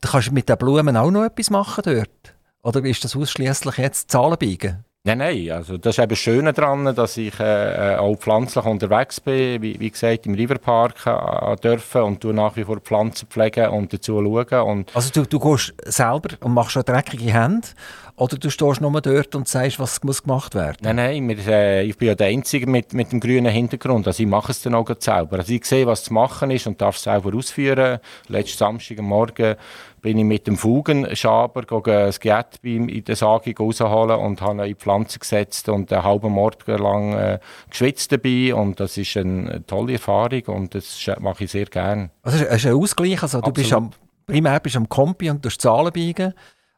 [0.00, 2.34] du kannst mit den Blumen auch noch etwas machen dort?
[2.62, 4.84] Oder ist das ausschließlich jetzt Zahlen biegen?
[5.02, 8.66] Nein, nein, also das ist eben das Schöne daran, dass ich äh, äh, auch pflanzlich
[8.66, 13.26] unterwegs bin, wie, wie gesagt, im Riverpark äh, dürfen und du nach wie vor Pflanzen
[13.26, 14.60] pflegen und dazu schauen.
[14.60, 17.68] Und Also du, du gehst selber und machst schon dreckige Hände
[18.16, 20.76] oder du stehst nur dort und sagst, was muss gemacht werden?
[20.82, 24.22] nein, nein, wir, äh, ich bin ja der Einzige mit, mit dem grünen Hintergrund, also
[24.22, 25.38] ich mache es dann auch selber.
[25.38, 28.00] Also ich sehe, was zu machen ist und darf es selber ausführen.
[28.28, 29.56] Letzten Samstag am Morgen
[30.00, 34.74] bin ich mit dem Fugenschaber das Gerät in der Sage rausholen und habe in die
[34.74, 37.38] Pflanze gesetzt und einen halben Morgen lang äh,
[37.68, 42.10] geschwitzt dabei und das ist eine tolle Erfahrung und das mache ich sehr gerne.
[42.22, 43.90] Also es ist ein Ausgleich, also du bist am,
[44.26, 46.34] primär bist am Kompi und durch Zahlen biegen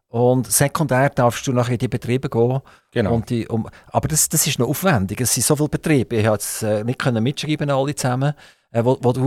[0.09, 2.61] und sekundär darfst du nachher in die Betriebe gehen.
[2.91, 3.15] Genau.
[3.15, 6.27] Und die, um, aber das, das ist noch aufwendig, es sind so viele Betriebe, ich
[6.27, 8.35] konnte es äh, nicht können mitschreiben alle zusammen,
[8.73, 9.25] äh, wo, wo, du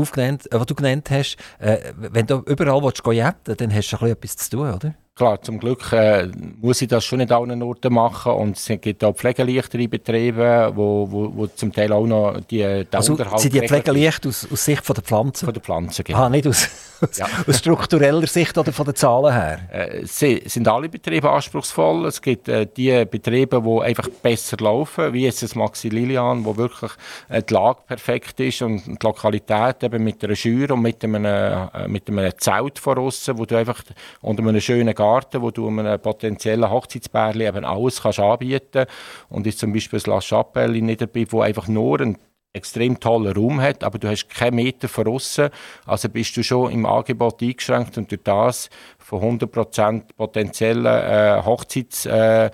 [0.52, 4.00] äh, wo du genannt hast, äh, wenn du überall willst, jetten, dann hast du ein
[4.00, 4.96] bisschen etwas zu tun, oder?
[5.18, 6.28] Klar, zum Glück äh,
[6.60, 11.10] muss ich das schon nicht allen Orten machen und es gibt auch pflegeleichtere Betriebe, wo,
[11.10, 14.28] wo, wo zum Teil auch noch die, der Also Unterhalt sind die geregelt ist Pflegeleicht
[14.28, 15.46] aus, aus Sicht von der Pflanzen?
[15.46, 16.04] von der Pflanzen.
[16.04, 16.20] Genau.
[16.20, 16.68] Ah, nicht aus,
[17.16, 17.28] Ja.
[17.48, 19.60] aus struktureller Sicht oder von den Zahlen her?
[19.72, 22.08] Äh, sie sind alle Betriebe anspruchsvoll.
[22.08, 26.58] Es gibt äh, die Betriebe, die einfach besser laufen, wie jetzt das Maxi Lilian, wo
[26.58, 26.92] wirklich
[27.30, 31.24] äh, die Lage perfekt ist und die Lokalität eben mit einer Schür und mit einem,
[31.24, 33.82] äh, mit einem Zelt von aussen, wo du einfach
[34.20, 35.05] unter einem schönen Garten,
[35.42, 38.86] wo du einem potenziellen Hochzeitsbärli eben alles kannst anbieten
[39.30, 42.18] und ist zum Beispiel das La Chapelle in Niederbipp, wo einfach nur ein
[42.54, 45.50] extrem tollen Raum hat, aber du hast keinen Meter von außen,
[45.86, 52.06] also bist du schon im Angebot eingeschränkt und durch das von 100% potenziellen äh, Hochzeits
[52.06, 52.50] äh,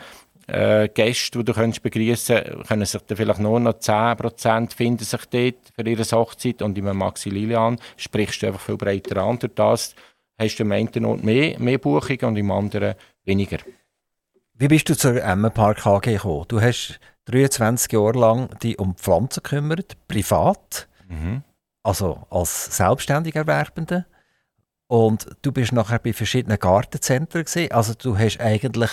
[0.51, 5.55] äh, die du könntest begrüßen, können sich dann vielleicht nur noch 10% finden sich dort
[5.75, 6.61] für ihre Hochzeit.
[6.61, 9.39] Und im Maxi Lilian sprichst du einfach viel breiter an.
[9.39, 9.95] Durch das
[10.41, 13.57] hast du im einen Ort mehr, mehr Buchungen und im anderen weniger.
[14.55, 16.45] Wie bist du zur Emmenpark AG gekommen?
[16.47, 20.87] Du hast 23 Jahre lang dich um Pflanzen gekümmert, privat,
[21.83, 24.05] also als selbstständig Erwerbende.
[24.87, 27.71] Und du bist nachher bei verschiedenen Gartenzentren gewesen.
[27.71, 28.91] Also du hast eigentlich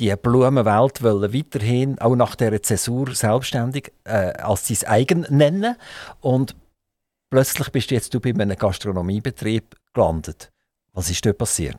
[0.00, 5.76] die Blumenwelt wollen weiterhin auch nach der Zäsur selbstständig äh, als dein eigen nennen.
[6.20, 6.56] Und
[7.28, 10.50] plötzlich bist jetzt du bei einem Gastronomiebetrieb gelandet.
[11.00, 11.78] Was ist dort passiert?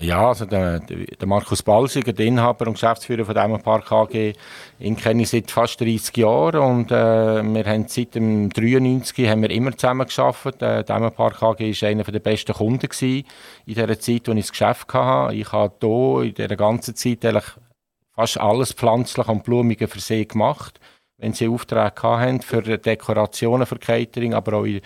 [0.00, 4.34] Ja, also der, der Markus Balsiger, der Inhaber und Geschäftsführer von dem Park AG,
[4.78, 9.42] ihn kenne ich seit fast 30 Jahren und äh, wir haben seit dem 93 haben
[9.42, 10.62] wir immer zusammen geschafft.
[10.62, 13.26] Äh, der Park AG war einer der besten Kunden gewesen
[13.66, 15.34] in der Zeit, als ich das Geschäft hatte.
[15.34, 17.52] Ich habe hier in dieser ganzen Zeit eigentlich
[18.14, 20.78] fast alles pflanzlich und blumige für sie gemacht.
[21.18, 24.80] Wenn sie Aufträge hatten für Dekorationen für Catering, aber auch in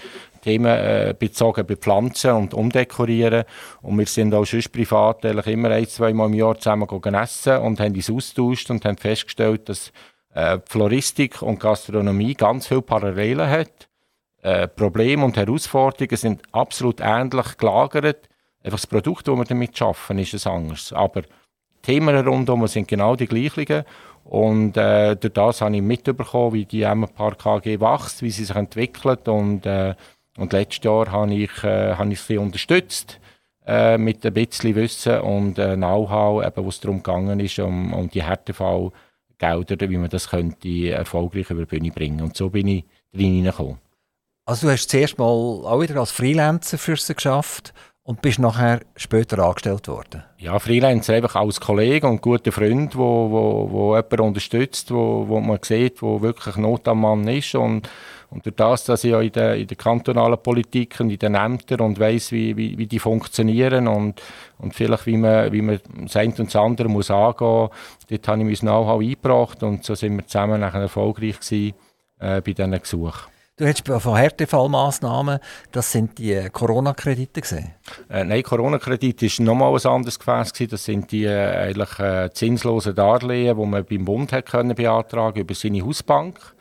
[0.45, 3.45] Themen äh, bezogen bei Pflanzen und Umdekorieren.
[3.81, 7.57] Und wir sind auch sonst privat eigentlich immer ein, zwei Mal im Jahr zusammen essen
[7.59, 9.91] und haben uns austauscht und haben festgestellt, dass
[10.35, 13.89] äh, Floristik und Gastronomie ganz viele Parallelen hat.
[14.43, 18.29] Äh, Probleme und Herausforderungen sind absolut ähnlich gelagert.
[18.63, 20.93] Einfach das Produkt, das wir damit schaffen, ist es anders.
[20.93, 21.23] Aber
[21.81, 23.85] Themen rundherum sind genau die gleichen.
[24.25, 28.45] Und äh, durch das habe ich mitbekommen, wie die Emma Park AG wächst, wie sie
[28.45, 29.29] sich entwickelt.
[29.29, 29.95] Und, äh,
[30.37, 33.21] und letztes Jahr habe ich, äh, habe ich sie unterstützt
[33.67, 37.93] äh, mit ein bisschen Wissen und äh, Know-how, eben, wo es darum gegangen ist, um,
[37.93, 42.21] um die Härtefallgelder, wie man das könnte erfolgreich über die Bühne bringen.
[42.21, 43.79] Und so bin ich drin hineingekommen.
[44.47, 47.73] Also du hast zuerst mal auch wieder als Freelancer für sie geschafft
[48.03, 50.23] und bist nachher später angestellt worden.
[50.37, 55.41] Ja, Freelancer einfach als Kollege und guter Freund, wo, wo, wo jemand unterstützt, wo, wo
[55.41, 57.89] man sieht, wo wirklich Not am Mann ist und
[58.35, 61.37] und durch das, dass ich auch in der, in der kantonalen Politik und in den
[61.37, 64.21] Ämtern und weiss, wie, wie, wie die funktionieren und,
[64.59, 67.69] und vielleicht, wie man, wie man das eine und das andere muss angehen,
[68.09, 71.75] dort habe ich mein Know-how eingebracht und so sind wir zusammen nachher erfolgreich gewesen,
[72.19, 73.31] äh, bei diesen Gesuchen.
[73.57, 75.39] Du hast von Härtefallmaßnahmen,
[75.71, 77.73] das sind die Corona-Kredite gesehen?
[78.11, 80.71] Äh, nein, Corona-Kredit ist nochmal ein anderes Gefäß gewesen.
[80.73, 85.39] Das sind die äh, eigentlich äh, zinslosen Darlehen, die man beim Bund hat können beantragen
[85.39, 86.54] über seine Hausbank.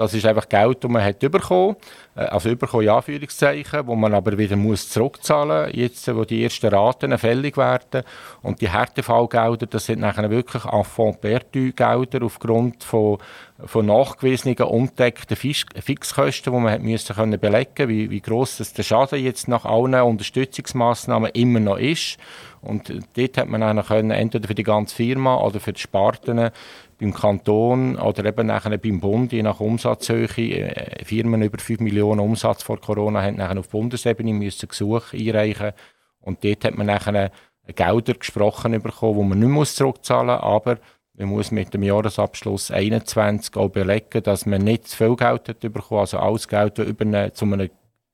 [0.00, 1.74] Das ist einfach Geld, das man hat bekommen
[2.14, 6.44] äh, also bekommen in Anführungszeichen, wo man aber wieder muss zurückzahlen muss, jetzt wo die
[6.44, 8.04] ersten Raten fällig werden.
[8.42, 13.18] Und die Härtefallgelder, das sind nachher wirklich Affront perdu Gelder aufgrund von,
[13.66, 18.84] von nachgewiesenen, undeckten Fixkosten, die man hat müssen können belegen wie, wie gross das der
[18.84, 22.18] Schaden jetzt nach allen Unterstützungsmaßnahmen immer noch ist.
[22.60, 26.50] Und dort hat man dann können, entweder für die ganze Firma oder für die Sparten
[26.98, 32.20] beim Kanton oder eben nachher beim Bund, je nach Umsatzhöhe, äh, Firmen über 5 Millionen
[32.20, 35.72] Umsatz vor Corona haben nachher auf Bundesebene müssen Gesuche einreichen.
[36.20, 37.30] Und dort hat man nachher
[37.74, 40.78] Gelder gesprochen bekommen, die man nicht muss zurückzahlen muss, aber
[41.14, 45.60] man muss mit dem Jahresabschluss 21 auch belegen, dass man nicht zu viel Geld hat
[45.60, 47.70] bekommen, also alles Geld, das über eine, zu einem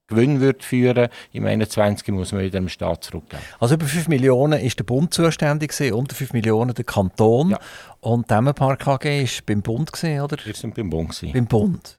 [0.07, 3.43] Gewinn wird führen im 21 muss man wieder dem Staat zurückgeben.
[3.59, 7.59] Also über 5 Millionen ist der Bund zuständig gewesen, unter 5 Millionen der Kanton ja.
[8.01, 10.37] und der Park AG ist beim Bund gewesen, oder?
[10.45, 11.33] Wir sind beim Bund gewesen.
[11.33, 11.99] Beim Bund.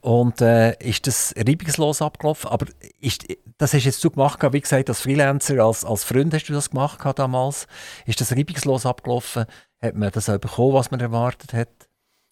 [0.00, 2.50] Und äh, ist das reibungslos abgelaufen?
[2.50, 2.66] Aber
[3.00, 3.26] ist,
[3.58, 6.70] das hast jetzt du gemacht, wie gesagt, als Freelancer, als, als Freund hast du das
[6.70, 7.66] gemacht damals.
[8.06, 9.44] Ist das reibungslos abgelaufen?
[9.80, 11.68] Hat man das auch bekommen, was man erwartet hat?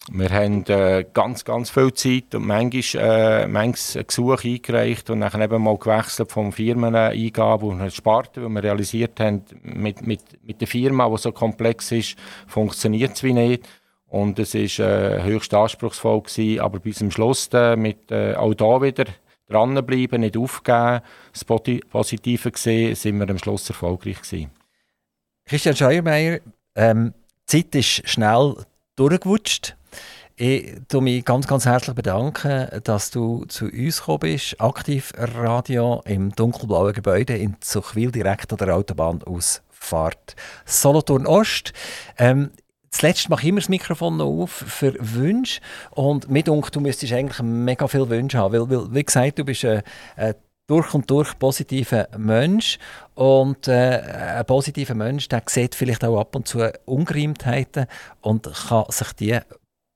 [0.09, 5.41] Wir haben äh, ganz, ganz viel Zeit und manchmal, äh, manchmal Gesuche eingereicht und dann
[5.41, 10.67] eben mal gewechselt vom Firmeneingabe und Sparte, weil wir realisiert haben, mit, mit, mit der
[10.67, 13.69] Firma, die so komplex ist, funktioniert es wie nicht.
[14.07, 18.55] Und es war äh, höchst anspruchsvoll, gewesen, aber bis zum Schluss äh, mit, äh, auch
[18.55, 19.05] da wieder
[19.47, 24.49] dranbleiben, nicht aufgeben, das Positive gesehen, sind wir am Schluss erfolgreich gewesen.
[25.45, 26.39] Christian Scheuermeier,
[26.75, 27.13] ähm,
[27.51, 28.55] die Zeit ist schnell
[28.95, 29.75] durchgewutscht.
[30.35, 34.59] Ich bedanke mich ganz, ganz herzlich bedanken, dass du zu uns gekommen bist.
[34.59, 41.73] Aktiv Radio im dunkelblauen Gebäude in Zuchwil, direkt an der Autobahnausfahrt Solothurn Ost.
[42.17, 42.51] Ähm,
[42.93, 45.61] Zuletzt mache ich immer das Mikrofon noch auf für Wünsche.
[45.91, 48.53] Und mir denke, du müsstest eigentlich mega viele Wünsche haben.
[48.53, 49.81] Weil, weil wie gesagt, du bist ein,
[50.17, 50.35] ein
[50.67, 52.79] durch und durch positiver Mensch.
[53.15, 54.01] Und äh,
[54.37, 57.87] ein positiver Mensch, der sieht vielleicht auch ab und zu Ungereimtheiten
[58.19, 59.39] und kann sich die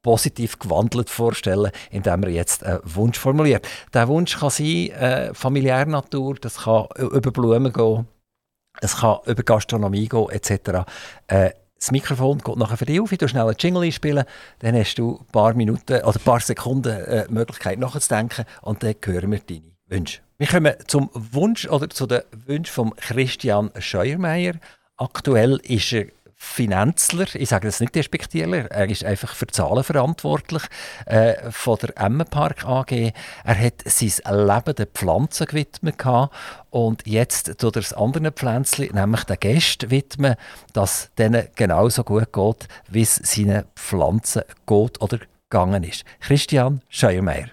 [0.05, 3.67] positiv gewandelt vorstellen, indem er jetzt einen Wunsch formuliert.
[3.91, 8.05] Der Wunsch kann sein, äh, familiärer Natur, das kann über Blumen gehen,
[8.81, 10.85] es kann über Gastronomie gehen, etc.
[11.25, 11.49] Äh,
[11.79, 14.25] das Mikrofon geht nachher für dich auf, du schnell einen Jingle einspielen,
[14.59, 18.93] dann hast du ein paar Minuten oder ein paar Sekunden äh, Möglichkeit nachzudenken und dann
[19.03, 20.21] hören wir deine Wünsche.
[20.37, 24.53] Wir kommen zum Wunsch oder zu den Wünschen von Christian Scheuermeier.
[24.97, 26.05] Aktuell ist er
[26.37, 30.63] Finanzler, ich sage das nicht despektierlich, er ist einfach für Zahlen verantwortlich
[31.05, 32.91] äh, von der Emmenpark AG.
[32.91, 36.03] Er hat sein Leben den Pflanzen gewidmet
[36.69, 40.35] und jetzt tut er das anderen Pflänzchen, nämlich den Gästen widmen,
[40.73, 45.19] dass denen genauso gut geht, wie es seinen Pflanzen geht oder
[45.49, 46.03] gegangen ist.
[46.19, 47.49] Christian Scheuermeier.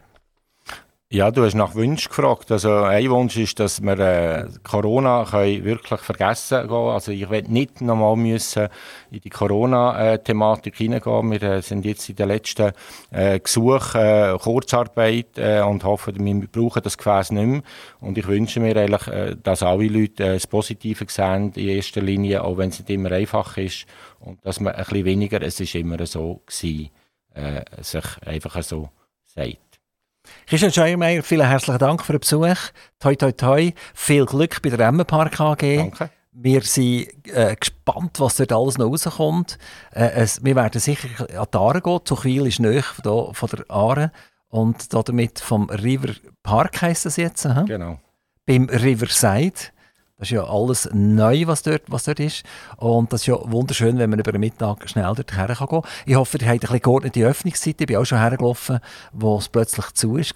[1.15, 2.51] Ja, du hast nach Wünschen gefragt.
[2.51, 6.89] Also ein Wunsch ist, dass wir äh, Corona können wirklich vergessen können.
[6.89, 8.69] Also ich will nicht nochmal müssen
[9.11, 11.31] in die Corona-Thematik hineingehen.
[11.31, 12.73] Wir äh, sind jetzt in den letzten
[13.11, 17.63] äh, Gesuchen äh, Kurzarbeit äh, und hoffen, wir brauchen das Gefäß nicht mehr.
[18.01, 22.01] Und ich wünsche mir eigentlich, äh, dass alle Leute äh, das Positive sehen in erster
[22.01, 23.85] Linie, auch wenn es nicht immer einfach ist.
[24.19, 26.89] Und dass man ein bisschen weniger, es ist immer so gewesen,
[27.35, 28.89] äh, sich einfach so
[29.27, 29.72] sagt.
[30.47, 32.73] Christian Scheuermeier, vielen herzlichen Dank für den Besuch.
[32.99, 33.73] Toi, toi, toi.
[33.95, 35.77] Viel Glück bei der Emmenpark AG.
[35.77, 36.11] Danke.
[36.35, 39.59] Wir sind äh, gespannt, was dort alles noch rauskommt.
[39.93, 41.09] Äh, es, wir werden sicher
[41.39, 42.01] an die Aare gehen.
[42.05, 44.13] Zuchwil ist nahe von, von der Aare.
[44.49, 47.45] Und damit vom River Park heisst das jetzt.
[47.45, 47.63] Aha.
[47.63, 47.99] Genau.
[48.47, 49.71] Beim Riverside.
[50.23, 52.45] Das ist ja alles neu, was dort, was dort ist.
[52.77, 55.83] Und das ist ja wunderschön, wenn man über den Mittag schnell dort hergehen kann.
[56.07, 57.81] Ich hoffe, ihr habt ein bisschen geordnete Öffnungszeit.
[57.81, 58.79] Ich bin auch schon hergelaufen,
[59.13, 60.33] wo es plötzlich zu ist,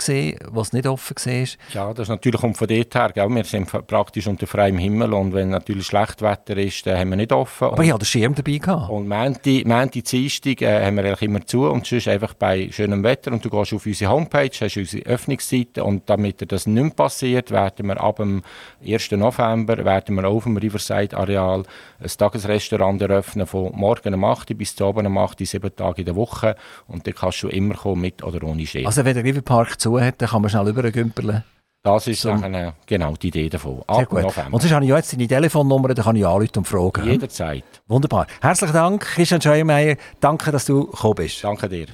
[0.50, 1.46] wo es nicht offen war.
[1.72, 3.12] Ja, das natürlich kommt von dort her.
[3.14, 3.28] Gell?
[3.28, 7.16] Wir sind praktisch unter freiem Himmel und wenn natürlich schlecht Wetter ist, dann haben wir
[7.18, 7.68] nicht offen.
[7.68, 8.58] Aber ich hatte den Schirm dabei.
[8.58, 8.90] Gehabt.
[8.90, 13.04] Und Mänti, Mänti Dienstag äh, haben wir eigentlich immer zu und sonst einfach bei schönem
[13.04, 17.52] Wetter und du gehst auf unsere Homepage, hast unsere Öffnungszeiten und damit das nicht passiert,
[17.52, 18.42] werden wir ab dem
[18.84, 19.12] 1.
[19.12, 21.62] November Sommer werden wir auf dem Riverside-Areal
[22.00, 25.74] ein Tagesrestaurant eröffnen, von morgen um 8 Uhr bis zu oben um 8 Uhr, sieben
[25.74, 26.56] Tage in der Woche.
[26.86, 28.86] Und da kannst du immer kommen, mit oder ohne Ski.
[28.86, 31.44] Also wenn der Riverpark zu hat, dann kann man schnell übergümpeln.
[31.82, 33.82] Das ist Zum nachher, genau die Idee davon.
[33.86, 34.22] Ab gut.
[34.22, 34.54] November.
[34.54, 37.04] Und sonst habe ich jetzt deine Telefonnummer, da kann ich anrufen und fragen.
[37.04, 37.64] Jederzeit.
[37.86, 38.26] Wunderbar.
[38.40, 39.96] Herzlichen Dank, Christian Scheuermeier.
[40.18, 41.44] Danke, dass du gekommen bist.
[41.44, 41.86] Danke dir.